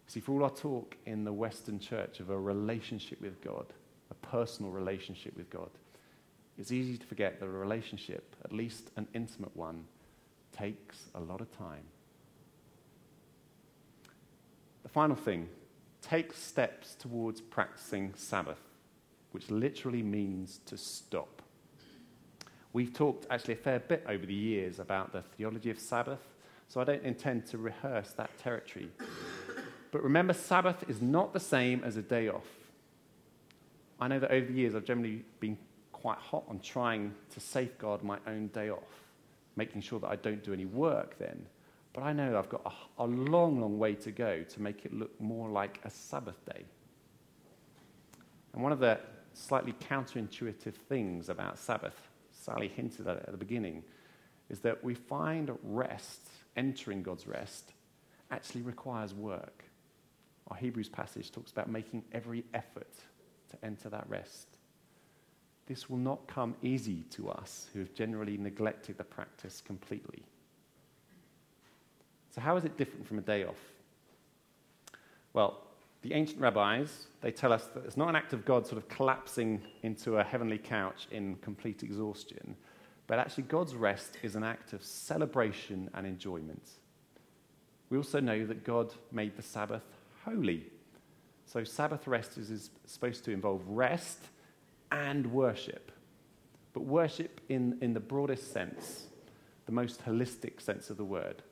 See, 0.08 0.20
for 0.20 0.32
all 0.34 0.44
our 0.44 0.50
talk 0.50 0.96
in 1.06 1.24
the 1.24 1.34
Western 1.34 1.80
church 1.80 2.20
of 2.20 2.30
a 2.30 2.40
relationship 2.40 3.22
with 3.22 3.42
God, 3.42 3.66
a 4.10 4.14
personal 4.16 4.72
relationship 4.72 5.36
with 5.36 5.50
God, 5.50 5.70
it's 6.58 6.72
easy 6.72 6.98
to 6.98 7.06
forget 7.06 7.40
that 7.40 7.46
a 7.46 7.50
relationship, 7.50 8.36
at 8.44 8.54
least 8.54 8.92
an 8.96 9.08
intimate 9.14 9.56
one, 9.56 9.86
takes 10.52 11.10
a 11.16 11.20
lot 11.20 11.42
of 11.42 11.56
time. 11.58 11.84
The 14.84 14.90
final 14.90 15.16
thing 15.16 15.50
take 16.02 16.34
steps 16.34 16.96
towards 16.96 17.42
practicing 17.42 18.14
Sabbath, 18.16 18.60
which 19.32 19.50
literally 19.50 20.04
means 20.04 20.60
to 20.66 20.78
stop. 20.78 21.43
We've 22.74 22.92
talked 22.92 23.28
actually 23.30 23.54
a 23.54 23.58
fair 23.58 23.80
bit 23.80 24.04
over 24.10 24.26
the 24.26 24.34
years 24.34 24.80
about 24.80 25.14
the 25.14 25.22
theology 25.22 25.70
of 25.70 25.80
Sabbath, 25.80 26.22
so 26.68 26.82
I 26.82 26.84
don't 26.84 27.04
intend 27.04 27.46
to 27.48 27.60
rehearse 27.60 28.14
that 28.14 28.36
territory. 28.40 28.90
But 29.92 30.04
remember, 30.04 30.34
Sabbath 30.34 30.84
is 30.90 31.02
not 31.02 31.34
the 31.34 31.40
same 31.40 31.84
as 31.84 31.98
a 31.98 32.02
day 32.02 32.30
off. 32.30 32.48
I 34.00 34.08
know 34.08 34.20
that 34.20 34.32
over 34.32 34.48
the 34.48 34.54
years 34.54 34.74
I've 34.74 34.86
generally 34.86 35.24
been 35.40 35.56
quite 35.92 36.18
hot 36.18 36.44
on 36.50 36.60
trying 36.60 37.14
to 37.30 37.40
safeguard 37.40 38.04
my 38.04 38.18
own 38.26 38.48
day 38.48 38.72
off, 38.72 39.06
making 39.56 39.82
sure 39.82 40.00
that 40.00 40.08
I 40.08 40.16
don't 40.16 40.44
do 40.44 40.52
any 40.52 40.66
work 40.66 41.20
then. 41.20 41.46
But 41.94 42.02
I 42.02 42.12
know 42.12 42.40
I've 42.40 42.50
got 42.50 42.66
a, 42.98 43.04
a 43.04 43.06
long, 43.06 43.62
long 43.62 43.78
way 43.78 43.94
to 43.94 44.12
go 44.12 44.42
to 44.42 44.62
make 44.62 44.84
it 44.84 44.94
look 44.94 45.22
more 45.22 45.48
like 45.48 45.80
a 45.84 45.92
Sabbath 45.92 46.44
day. 46.46 46.66
And 48.54 48.64
one 48.64 48.72
of 48.72 48.80
the 48.80 49.00
slightly 49.36 49.74
counterintuitive 49.74 50.74
things 50.74 51.30
about 51.30 51.60
Sabbath, 51.60 52.10
Sally 52.44 52.68
hinted 52.68 53.08
at 53.08 53.18
at 53.18 53.32
the 53.32 53.38
beginning, 53.38 53.84
is 54.50 54.60
that 54.60 54.84
we 54.84 54.94
find 54.94 55.52
rest 55.64 56.22
entering 56.56 57.02
God's 57.02 57.28
rest, 57.28 57.72
actually 58.32 58.62
requires 58.62 59.14
work. 59.14 59.64
Our 60.50 60.58
Hebrews 60.58 60.90
passage 60.90 61.32
talks 61.32 61.52
about 61.52 61.70
making 61.70 62.04
every 62.12 62.44
effort 62.54 62.94
to 63.52 63.66
enter 63.66 63.90
that 63.90 64.08
rest. 64.10 64.48
This 65.66 65.90
will 65.90 65.98
not 65.98 66.28
come 66.28 66.56
easy 66.62 67.04
to 67.12 67.30
us 67.30 67.68
who 67.74 67.80
have 67.80 67.94
generally 67.94 68.38
neglected 68.38 68.98
the 68.98 69.04
practice 69.04 69.62
completely. 69.66 70.24
So, 72.32 72.42
how 72.42 72.58
is 72.58 72.66
it 72.66 72.78
different 72.78 73.08
from 73.08 73.20
a 73.20 73.22
day 73.22 73.46
off? 73.46 73.56
Well, 75.32 75.62
the 76.04 76.14
ancient 76.14 76.42
rabbis, 76.42 77.08
they 77.22 77.32
tell 77.32 77.54
us 77.54 77.68
that 77.74 77.86
it's 77.86 77.96
not 77.96 78.10
an 78.10 78.16
act 78.16 78.34
of 78.34 78.44
God 78.44 78.68
sort 78.68 78.78
of 78.78 78.90
collapsing 78.90 79.62
into 79.84 80.18
a 80.18 80.24
heavenly 80.24 80.58
couch 80.58 81.08
in 81.12 81.36
complete 81.38 81.82
exhaustion, 81.82 82.58
but 83.08 83.20
actually 83.20 83.44
God's 83.44 83.74
rest 83.74 84.18
is 84.22 84.36
an 84.36 84.44
act 84.44 84.74
of 84.74 84.84
celebration 84.84 85.90
and 85.94 86.06
enjoyment. 86.06 86.72
We 87.90 87.98
also 87.98 88.20
know 88.20 88.46
that 88.46 88.66
God 88.66 88.94
made 89.14 89.38
the 89.38 89.42
Sabbath 89.42 89.84
holy. 90.26 90.66
So, 91.46 91.64
Sabbath 91.64 92.06
rest 92.06 92.38
is, 92.38 92.50
is 92.50 92.70
supposed 92.86 93.24
to 93.26 93.32
involve 93.32 93.62
rest 93.68 94.20
and 94.92 95.32
worship. 95.32 95.92
But 96.74 96.82
worship 96.82 97.40
in, 97.48 97.78
in 97.82 97.94
the 97.94 98.00
broadest 98.00 98.52
sense, 98.52 99.08
the 99.68 99.72
most 99.72 100.04
holistic 100.06 100.60
sense 100.60 100.90
of 100.90 100.98
the 100.98 101.06
word. 101.06 101.44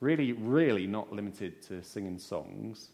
Really, 0.00 0.32
really 0.32 0.86
not 0.86 1.12
limited 1.12 1.62
to 1.62 1.82
singing 1.82 2.18
songs, 2.18 2.90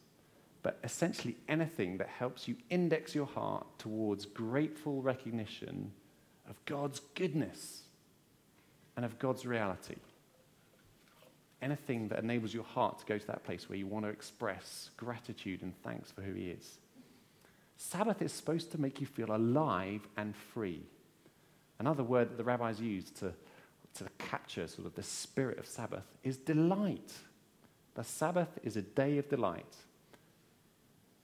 but 0.62 0.78
essentially 0.84 1.36
anything 1.48 1.98
that 1.98 2.08
helps 2.08 2.46
you 2.46 2.56
index 2.70 3.14
your 3.14 3.26
heart 3.26 3.66
towards 3.78 4.26
grateful 4.26 5.02
recognition 5.02 5.92
of 6.48 6.64
God's 6.66 7.00
goodness 7.14 7.82
and 8.96 9.04
of 9.04 9.18
God's 9.18 9.44
reality. 9.44 9.96
Anything 11.60 12.08
that 12.08 12.20
enables 12.20 12.54
your 12.54 12.64
heart 12.64 12.98
to 12.98 13.06
go 13.06 13.18
to 13.18 13.26
that 13.26 13.44
place 13.44 13.68
where 13.68 13.78
you 13.78 13.86
want 13.86 14.04
to 14.04 14.10
express 14.10 14.90
gratitude 14.96 15.62
and 15.62 15.72
thanks 15.82 16.10
for 16.10 16.22
who 16.22 16.34
He 16.34 16.50
is. 16.50 16.78
Sabbath 17.76 18.22
is 18.22 18.32
supposed 18.32 18.70
to 18.72 18.80
make 18.80 19.00
you 19.00 19.06
feel 19.06 19.34
alive 19.34 20.06
and 20.16 20.36
free. 20.36 20.82
Another 21.78 22.04
word 22.04 22.30
that 22.30 22.36
the 22.36 22.44
rabbis 22.44 22.80
use 22.80 23.10
to, 23.10 23.32
to 23.94 24.04
capture 24.18 24.68
sort 24.68 24.86
of 24.86 24.94
the 24.94 25.02
spirit 25.02 25.58
of 25.58 25.66
Sabbath 25.66 26.04
is 26.22 26.36
delight. 26.36 27.12
The 27.94 28.04
Sabbath 28.04 28.58
is 28.62 28.76
a 28.76 28.82
day 28.82 29.18
of 29.18 29.28
delight. 29.28 29.76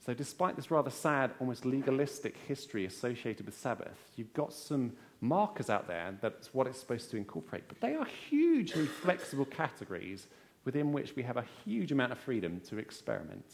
So, 0.08 0.14
despite 0.14 0.56
this 0.56 0.70
rather 0.70 0.88
sad, 0.88 1.32
almost 1.38 1.66
legalistic 1.66 2.34
history 2.48 2.86
associated 2.86 3.44
with 3.44 3.54
Sabbath, 3.54 3.98
you've 4.16 4.32
got 4.32 4.54
some 4.54 4.94
markers 5.20 5.68
out 5.68 5.86
there 5.86 6.16
that's 6.22 6.54
what 6.54 6.66
it's 6.66 6.80
supposed 6.80 7.10
to 7.10 7.18
incorporate. 7.18 7.64
But 7.68 7.82
they 7.82 7.94
are 7.94 8.06
hugely 8.06 8.86
flexible 8.86 9.44
categories 9.44 10.28
within 10.64 10.92
which 10.92 11.14
we 11.14 11.24
have 11.24 11.36
a 11.36 11.44
huge 11.62 11.92
amount 11.92 12.12
of 12.12 12.18
freedom 12.18 12.58
to 12.68 12.78
experiment. 12.78 13.44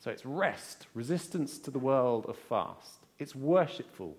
So, 0.00 0.10
it's 0.10 0.26
rest, 0.26 0.88
resistance 0.92 1.60
to 1.60 1.70
the 1.70 1.78
world 1.78 2.26
of 2.26 2.36
fast, 2.36 3.06
it's 3.20 3.36
worshipful, 3.36 4.16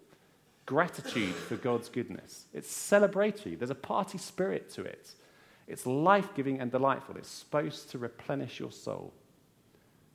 gratitude 0.65 1.35
for 1.35 1.57
God's 1.57 1.89
goodness, 1.89 2.45
it's 2.53 2.71
celebratory, 2.71 3.59
there's 3.59 3.69
a 3.69 3.75
party 3.75 4.19
spirit 4.19 4.69
to 4.75 4.83
it, 4.83 5.11
it's 5.67 5.85
life 5.85 6.33
giving 6.33 6.61
and 6.61 6.71
delightful, 6.71 7.17
it's 7.17 7.27
supposed 7.27 7.91
to 7.91 7.97
replenish 7.97 8.57
your 8.57 8.71
soul. 8.71 9.13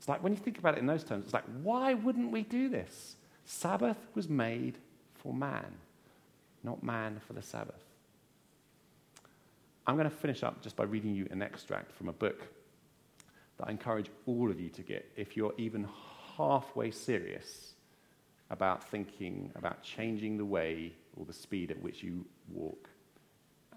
It's 0.00 0.08
like 0.08 0.22
when 0.22 0.32
you 0.32 0.38
think 0.38 0.56
about 0.56 0.76
it 0.76 0.80
in 0.80 0.86
those 0.86 1.04
terms, 1.04 1.26
it's 1.26 1.34
like, 1.34 1.44
why 1.62 1.92
wouldn't 1.92 2.32
we 2.32 2.42
do 2.42 2.70
this? 2.70 3.16
Sabbath 3.44 3.98
was 4.14 4.30
made 4.30 4.78
for 5.12 5.34
man, 5.34 5.66
not 6.64 6.82
man 6.82 7.20
for 7.26 7.34
the 7.34 7.42
Sabbath. 7.42 7.84
I'm 9.86 9.96
going 9.96 10.08
to 10.08 10.16
finish 10.16 10.42
up 10.42 10.62
just 10.62 10.74
by 10.74 10.84
reading 10.84 11.14
you 11.14 11.28
an 11.30 11.42
extract 11.42 11.92
from 11.92 12.08
a 12.08 12.14
book 12.14 12.48
that 13.58 13.68
I 13.68 13.72
encourage 13.72 14.08
all 14.24 14.50
of 14.50 14.58
you 14.58 14.70
to 14.70 14.80
get 14.80 15.06
if 15.16 15.36
you're 15.36 15.52
even 15.58 15.86
halfway 16.38 16.90
serious 16.90 17.74
about 18.48 18.82
thinking 18.82 19.52
about 19.54 19.82
changing 19.82 20.38
the 20.38 20.46
way 20.46 20.94
or 21.14 21.26
the 21.26 21.32
speed 21.34 21.70
at 21.70 21.82
which 21.82 22.02
you 22.02 22.24
walk 22.50 22.88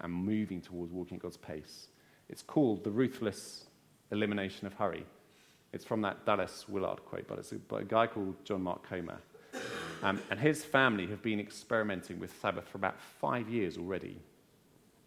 and 0.00 0.10
moving 0.10 0.62
towards 0.62 0.90
walking 0.90 1.18
at 1.18 1.22
God's 1.22 1.36
pace. 1.36 1.88
It's 2.30 2.40
called 2.40 2.82
The 2.82 2.90
Ruthless 2.90 3.66
Elimination 4.10 4.66
of 4.66 4.72
Hurry. 4.72 5.04
It's 5.74 5.84
from 5.84 6.02
that 6.02 6.24
Dallas 6.24 6.66
Willard 6.68 7.04
quote, 7.04 7.26
but 7.26 7.40
it's 7.40 7.52
a, 7.52 7.74
a 7.74 7.82
guy 7.82 8.06
called 8.06 8.36
John 8.44 8.62
Mark 8.62 8.88
Comer. 8.88 9.18
Um, 10.04 10.22
and 10.30 10.38
his 10.38 10.64
family 10.64 11.06
have 11.08 11.20
been 11.20 11.40
experimenting 11.40 12.20
with 12.20 12.32
Sabbath 12.40 12.68
for 12.68 12.78
about 12.78 13.00
five 13.20 13.48
years 13.48 13.76
already. 13.76 14.20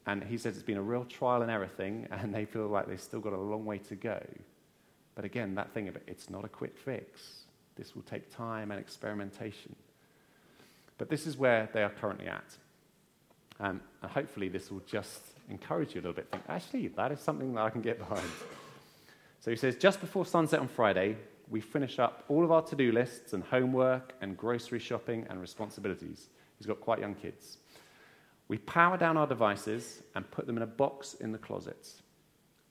And 0.06 0.24
he 0.26 0.38
says 0.38 0.56
it's 0.56 0.64
been 0.64 0.78
a 0.78 0.82
real 0.82 1.06
trial 1.06 1.42
and 1.42 1.50
error 1.50 1.70
thing, 1.70 2.08
and 2.12 2.36
they 2.36 2.44
feel 2.44 2.68
like 2.68 2.88
they've 2.88 3.00
still 3.00 3.22
got 3.22 3.32
a 3.32 3.40
long 3.40 3.64
way 3.64 3.78
to 3.78 3.96
go. 3.96 4.22
But 5.16 5.24
again, 5.24 5.56
that 5.56 5.72
thing 5.72 5.88
of 5.88 5.96
it, 5.96 6.04
it's 6.06 6.30
not 6.30 6.44
a 6.44 6.50
quick 6.50 6.78
fix. 6.78 7.44
This 7.78 7.96
will 7.96 8.04
take 8.04 8.36
time 8.36 8.70
and 8.72 8.80
experimentation. 8.80 9.74
But 10.98 11.10
this 11.10 11.26
is 11.26 11.38
where 11.38 11.70
they 11.74 11.82
are 11.82 11.92
currently 11.92 12.28
at. 12.28 12.58
Um, 13.62 13.80
and 14.02 14.12
hopefully, 14.12 14.50
this 14.50 14.70
will 14.70 14.82
just 14.86 15.22
encourage 15.50 15.96
you 15.96 16.02
a 16.02 16.04
little 16.04 16.14
bit. 16.14 16.30
Think, 16.30 16.44
actually, 16.50 16.90
that 16.90 17.12
is 17.14 17.22
something 17.22 17.54
that 17.54 17.62
I 17.62 17.70
can 17.70 17.82
get 17.82 18.00
behind. 18.00 18.28
So 19.48 19.52
he 19.52 19.56
says, 19.56 19.78
just 19.78 20.02
before 20.02 20.26
sunset 20.26 20.60
on 20.60 20.68
Friday, 20.68 21.16
we 21.50 21.62
finish 21.62 22.00
up 22.00 22.26
all 22.28 22.44
of 22.44 22.52
our 22.52 22.64
to 22.64 22.76
do 22.76 22.92
lists 22.92 23.32
and 23.32 23.42
homework 23.42 24.14
and 24.20 24.36
grocery 24.36 24.78
shopping 24.78 25.26
and 25.30 25.40
responsibilities. 25.40 26.28
He's 26.58 26.68
got 26.68 26.82
quite 26.82 27.00
young 27.00 27.16
kids. 27.16 27.58
We 28.50 28.58
power 28.58 28.98
down 28.98 29.16
our 29.16 29.26
devices 29.26 30.04
and 30.16 30.30
put 30.30 30.48
them 30.48 30.58
in 30.58 30.64
a 30.64 30.68
box 30.68 31.14
in 31.14 31.32
the 31.32 31.38
closets. 31.38 32.02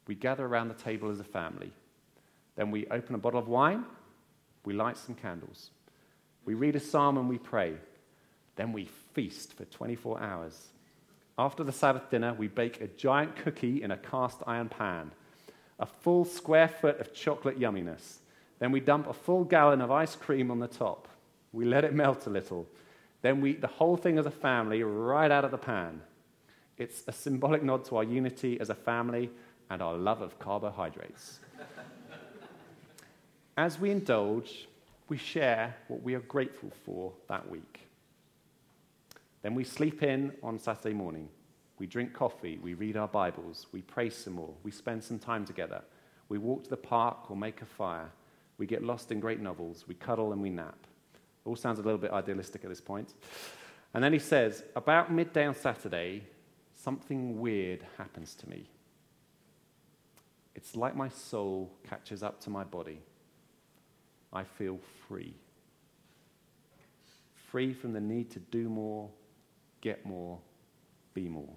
We 0.07 0.17
gather 0.17 0.45
around 0.45 0.69
the 0.69 0.75
table 0.75 1.09
as 1.09 1.19
a 1.19 1.25
family. 1.25 1.73
Then 2.57 2.71
we 2.71 2.87
open 2.89 3.15
a 3.15 3.19
bottle 3.19 3.41
of 3.41 3.49
wine. 3.49 3.87
We 4.67 4.75
light 4.75 4.99
some 4.99 5.15
candles. 5.15 5.71
We 6.45 6.53
read 6.53 6.77
a 6.77 6.81
psalm 6.81 7.17
and 7.17 7.27
we 7.27 7.39
pray. 7.39 7.73
Then 8.57 8.75
we 8.75 8.91
feast 9.15 9.55
for 9.55 9.65
24 9.65 10.21
hours. 10.21 10.69
After 11.39 11.65
the 11.65 11.73
Sabbath 11.73 12.11
dinner, 12.11 12.35
we 12.35 12.49
bake 12.49 12.83
a 12.83 12.87
giant 12.87 13.35
cookie 13.37 13.83
in 13.83 13.93
a 13.93 13.97
cast 13.97 14.43
iron 14.47 14.69
pan 14.69 15.13
a 15.79 15.87
full 15.87 16.25
square 16.25 16.69
foot 16.69 17.01
of 17.01 17.13
chocolate 17.13 17.59
yumminess. 17.61 18.19
Then 18.59 18.73
we 18.73 18.81
dump 18.81 19.07
a 19.07 19.13
full 19.13 19.45
gallon 19.45 19.81
of 19.81 19.91
ice 19.91 20.17
cream 20.17 20.51
on 20.51 20.59
the 20.59 20.69
top. 20.69 21.09
We 21.53 21.65
let 21.65 21.85
it 21.85 21.95
melt 21.95 22.27
a 22.27 22.31
little. 22.31 22.67
Then 23.23 23.41
we 23.41 23.51
eat 23.51 23.61
the 23.61 23.67
whole 23.67 23.97
thing 23.97 24.19
as 24.19 24.27
a 24.27 24.31
family 24.31 24.83
right 24.83 25.31
out 25.31 25.45
of 25.45 25.51
the 25.51 25.59
pan. 25.59 26.01
It's 26.79 27.03
a 27.07 27.13
symbolic 27.13 27.63
nod 27.63 27.85
to 27.87 27.97
our 27.97 28.05
unity 28.05 28.61
as 28.61 28.71
a 28.71 28.75
family 28.75 29.31
and 29.71 29.83
our 29.83 29.95
love 29.95 30.21
of 30.21 30.39
carbohydrates. 30.39 31.41
as 33.57 33.79
we 33.79 33.91
indulge, 33.91 34.69
we 35.09 35.17
share 35.17 35.75
what 35.89 36.03
we 36.03 36.15
are 36.15 36.21
grateful 36.21 36.71
for 36.85 37.13
that 37.29 37.49
week. 37.51 37.81
Then 39.43 39.55
we 39.55 39.65
sleep 39.65 40.03
in 40.03 40.33
on 40.43 40.59
Saturday 40.59 40.95
morning. 40.95 41.29
We 41.79 41.87
drink 41.87 42.15
coffee, 42.15 42.59
we 42.63 42.75
read 42.75 42.97
our 42.97 43.09
Bibles, 43.09 43.67
we 43.73 43.83
pray 43.83 44.09
some 44.09 44.35
more, 44.35 44.55
we 44.63 44.71
spend 44.71 45.05
some 45.05 45.19
time 45.19 45.45
together, 45.45 45.83
we 46.29 46.39
walk 46.39 46.65
to 46.65 46.71
the 46.71 46.77
park 46.77 47.31
or 47.31 47.37
make 47.37 47.61
a 47.61 47.67
fire, 47.67 48.11
we 48.57 48.67
get 48.67 48.83
lost 48.83 49.13
in 49.13 49.21
great 49.21 49.41
novels, 49.41 49.85
we 49.87 49.95
cuddle 49.95 50.33
and 50.33 50.41
we 50.41 50.49
nap. 50.49 50.87
All 51.45 51.57
sounds 51.57 51.79
a 51.79 51.83
little 51.83 51.99
bit 51.99 52.11
idealistic 52.11 52.65
at 52.65 52.71
this 52.71 52.81
point. 52.81 53.15
And 53.93 54.03
then 54.03 54.13
he 54.13 54.19
says, 54.19 54.65
About 54.75 55.13
midday 55.13 55.47
on 55.47 55.55
Saturday, 55.55 56.25
something 56.75 57.39
weird 57.39 57.85
happens 57.99 58.35
to 58.37 58.49
me. 58.49 58.69
It's 60.55 60.75
like 60.75 60.97
my 60.97 61.11
soul 61.11 61.71
catches 61.89 62.23
up 62.23 62.41
to 62.41 62.51
my 62.51 62.65
body. 62.65 63.01
I 64.33 64.45
feel 64.45 64.81
free. 65.07 65.35
Free 67.51 67.75
from 67.75 67.93
the 67.93 68.01
need 68.01 68.31
to 68.31 68.39
do 68.39 68.69
more, 68.69 69.09
get 69.83 70.05
more, 70.05 70.39
be 71.17 71.29
more. 71.29 71.55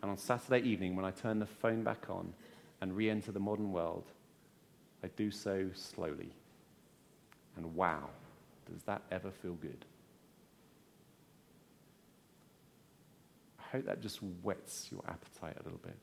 And 0.00 0.10
on 0.10 0.16
Saturday 0.16 0.66
evening, 0.66 0.94
when 0.96 1.04
I 1.04 1.10
turn 1.10 1.40
the 1.40 1.46
phone 1.46 1.82
back 1.82 2.06
on 2.08 2.32
and 2.80 2.96
re 2.96 3.10
enter 3.10 3.32
the 3.32 3.40
modern 3.40 3.72
world, 3.72 4.04
I 5.02 5.08
do 5.16 5.30
so 5.30 5.68
slowly. 5.74 6.30
And 7.56 7.74
wow, 7.74 8.08
does 8.70 8.82
that 8.84 9.02
ever 9.10 9.30
feel 9.30 9.54
good? 9.54 9.84
I 13.58 13.76
hope 13.76 13.86
that 13.86 14.00
just 14.00 14.18
whets 14.42 14.88
your 14.92 15.02
appetite 15.08 15.56
a 15.60 15.64
little 15.64 15.80
bit. 15.82 15.98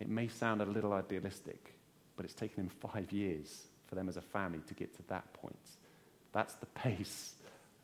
It 0.00 0.08
may 0.08 0.28
sound 0.28 0.62
a 0.62 0.64
little 0.64 0.94
idealistic, 0.94 1.74
but 2.16 2.24
it's 2.24 2.34
taken 2.34 2.64
him 2.64 2.70
five 2.70 3.12
years 3.12 3.66
for 3.86 3.94
them 3.94 4.08
as 4.08 4.16
a 4.16 4.22
family 4.22 4.60
to 4.68 4.74
get 4.74 4.96
to 4.96 5.02
that 5.08 5.30
point. 5.34 5.58
That's 6.32 6.54
the 6.54 6.66
pace 6.66 7.34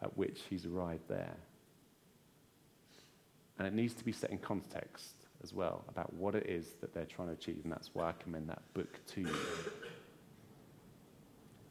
at 0.00 0.16
which 0.16 0.40
he's 0.48 0.64
arrived 0.64 1.08
there. 1.08 1.36
And 3.58 3.66
it 3.66 3.74
needs 3.74 3.94
to 3.94 4.04
be 4.04 4.12
set 4.12 4.30
in 4.30 4.38
context 4.38 5.14
as 5.42 5.52
well 5.52 5.84
about 5.88 6.12
what 6.14 6.34
it 6.34 6.46
is 6.46 6.74
that 6.80 6.92
they're 6.92 7.04
trying 7.06 7.28
to 7.28 7.34
achieve. 7.34 7.60
And 7.62 7.72
that's 7.72 7.90
why 7.94 8.08
I 8.10 8.12
commend 8.12 8.48
that 8.48 8.62
book 8.74 8.98
to 9.14 9.20
you. 9.22 9.36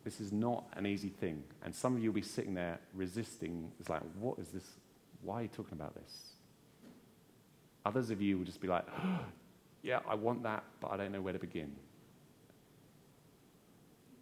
This 0.04 0.21
is 0.21 0.32
not 0.32 0.65
an 0.74 0.86
easy 0.86 1.10
thing. 1.10 1.43
And 1.63 1.74
some 1.74 1.95
of 1.95 2.04
you 2.04 2.12
will 2.12 2.15
be 2.15 2.21
sitting 2.21 2.54
there 2.54 2.80
resisting. 2.93 3.71
It's 3.80 3.89
like, 3.89 4.02
what 4.19 4.38
is 4.39 4.48
this? 4.50 4.63
Why 5.24 5.39
are 5.39 5.41
you 5.43 5.48
talking 5.48 5.74
about 5.74 5.95
this? 5.95 6.32
Others 7.86 8.12
of 8.12 8.21
you 8.21 8.38
will 8.38 8.45
just 8.45 8.62
be 8.62 8.67
like, 8.67 8.86
oh, 9.04 9.19
yeah, 9.82 10.00
I 10.08 10.15
want 10.15 10.43
that, 10.43 10.63
but 10.80 10.91
I 10.91 10.98
don't 10.98 11.12
know 11.12 11.21
where 11.21 11.34
to 11.34 11.39
begin. 11.39 11.76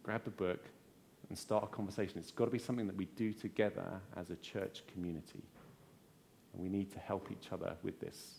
Grab 0.04 0.24
the 0.24 0.32
book 0.32 0.60
and 1.30 1.38
start 1.38 1.64
a 1.64 1.68
conversation. 1.68 2.18
It's 2.18 2.32
got 2.32 2.46
to 2.46 2.52
be 2.52 2.60
something 2.60 2.88
that 2.88 2.96
we 2.96 3.06
do 3.06 3.34
together 3.34 4.02
as 4.16 4.30
a 4.30 4.36
church 4.38 4.84
community. 4.94 5.44
And 6.54 6.62
we 6.62 6.70
need 6.70 6.92
to 6.94 7.00
help 7.00 7.30
each 7.32 7.52
other 7.52 7.76
with 7.84 8.00
this. 8.00 8.36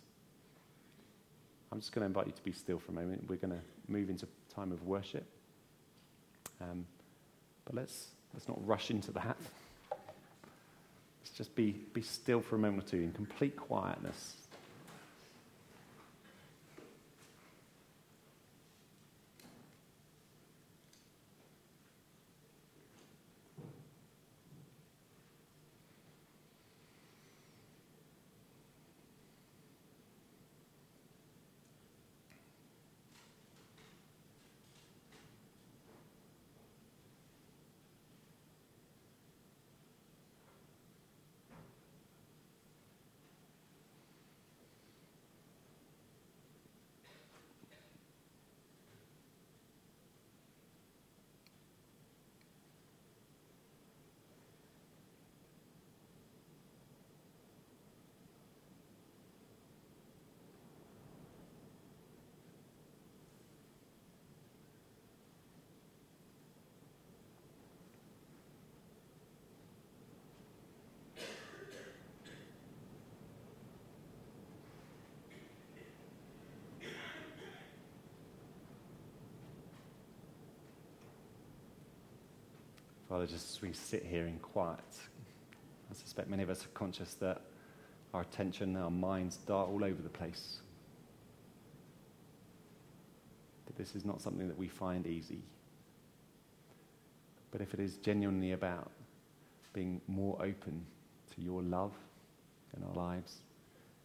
I'm 1.73 1.81
just 1.81 1.93
going 1.93 2.03
to 2.03 2.07
invite 2.07 2.27
you 2.27 2.33
to 2.33 2.43
be 2.43 2.53
still 2.53 2.79
for 2.79 2.93
a 2.93 2.95
moment. 2.95 3.25
We're 3.29 3.37
going 3.37 3.51
to 3.51 3.61
move 3.89 4.09
into 4.09 4.29
time 4.55 4.71
of 4.71 4.85
worship. 4.85 5.27
Um, 6.61 6.87
but 7.65 7.75
let's, 7.75 8.09
let's 8.33 8.49
not 8.49 8.65
rush 8.65 8.91
into 8.91 9.11
that. 9.13 9.37
Let's 9.91 11.37
just 11.37 11.55
be, 11.57 11.73
be 11.93 12.03
still 12.03 12.41
for 12.41 12.57
a 12.57 12.59
moment 12.59 12.85
or 12.85 12.91
two 12.91 12.99
in 12.99 13.13
complete 13.13 13.57
quietness. 13.57 14.35
Father, 83.15 83.29
just 83.29 83.55
as 83.55 83.63
we 83.63 83.73
sit 83.73 84.05
here 84.05 84.27
in 84.27 84.41
quiet, 84.41 84.81
I 85.89 85.95
suspect 85.95 86.29
many 86.29 86.43
of 86.43 86.51
us 86.51 86.65
are 86.65 86.69
conscious 86.75 87.15
that 87.21 87.43
our 88.13 88.23
attention, 88.23 88.75
our 88.75 88.91
minds 88.91 89.37
dart 89.37 89.69
all 89.69 89.85
over 89.85 90.03
the 90.03 90.09
place. 90.09 90.59
That 93.67 93.77
this 93.77 93.95
is 93.95 94.05
not 94.05 94.21
something 94.21 94.49
that 94.49 94.59
we 94.59 94.67
find 94.67 95.07
easy. 95.07 95.45
But 97.53 97.61
if 97.61 97.73
it 97.73 97.79
is 97.79 97.99
genuinely 97.99 98.51
about 98.51 98.91
being 99.73 100.01
more 100.09 100.37
open 100.43 100.85
to 101.37 101.41
your 101.41 101.63
love 101.63 101.93
in 102.77 102.83
our 102.83 102.95
lives, 102.95 103.43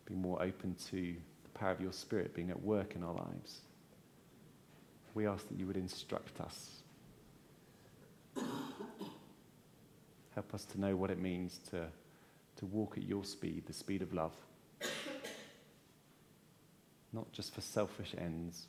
being 0.06 0.22
more 0.22 0.40
open 0.40 0.76
to 0.92 1.16
the 1.42 1.50
power 1.56 1.72
of 1.72 1.82
your 1.82 1.94
Spirit 1.94 2.36
being 2.36 2.52
at 2.52 2.62
work 2.62 2.96
in 2.96 3.02
our 3.02 3.16
lives, 3.16 3.62
we 5.16 5.26
ask 5.26 5.50
that 5.50 5.58
you 5.58 5.66
would 5.66 5.78
instruct 5.78 6.40
us 6.42 6.84
Help 10.36 10.54
us 10.54 10.66
to 10.66 10.80
know 10.80 10.96
what 10.96 11.10
it 11.10 11.20
means 11.20 11.60
to, 11.72 11.88
to 12.58 12.66
walk 12.66 12.98
at 12.98 13.04
your 13.04 13.24
speed, 13.26 13.64
the 13.66 13.74
speed 13.74 14.02
of 14.02 14.14
love. 14.14 14.34
Not 17.12 17.32
just 17.32 17.54
for 17.54 17.62
selfish 17.62 18.14
ends, 18.18 18.68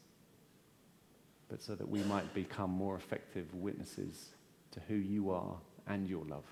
but 1.48 1.62
so 1.62 1.74
that 1.74 1.88
we 1.88 2.02
might 2.04 2.32
become 2.32 2.70
more 2.70 2.96
effective 2.96 3.54
witnesses 3.54 4.30
to 4.72 4.80
who 4.88 4.94
you 4.94 5.30
are 5.30 5.56
and 5.86 6.08
your 6.08 6.24
love. 6.24 6.44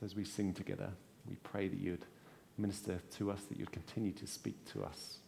So 0.00 0.06
as 0.06 0.16
we 0.16 0.24
sing 0.24 0.52
together, 0.52 0.90
we 1.28 1.36
pray 1.44 1.68
that 1.68 1.78
you'd 1.78 2.04
minister 2.58 3.00
to 3.18 3.30
us, 3.30 3.40
that 3.48 3.58
you'd 3.58 3.70
continue 3.70 4.12
to 4.12 4.26
speak 4.26 4.64
to 4.72 4.82
us. 4.82 5.18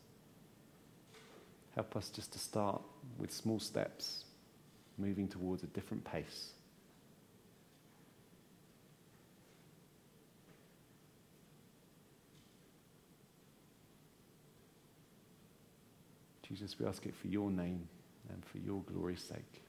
Help 1.74 1.96
us 1.96 2.08
just 2.08 2.32
to 2.32 2.38
start 2.38 2.80
with 3.18 3.32
small 3.32 3.58
steps 3.58 4.24
moving 4.96 5.26
towards 5.26 5.62
a 5.62 5.66
different 5.66 6.04
pace. 6.04 6.50
Jesus, 16.48 16.78
we 16.78 16.86
ask 16.86 17.04
it 17.06 17.14
for 17.16 17.26
your 17.26 17.50
name 17.50 17.88
and 18.30 18.44
for 18.44 18.58
your 18.58 18.82
glory's 18.82 19.22
sake. 19.22 19.64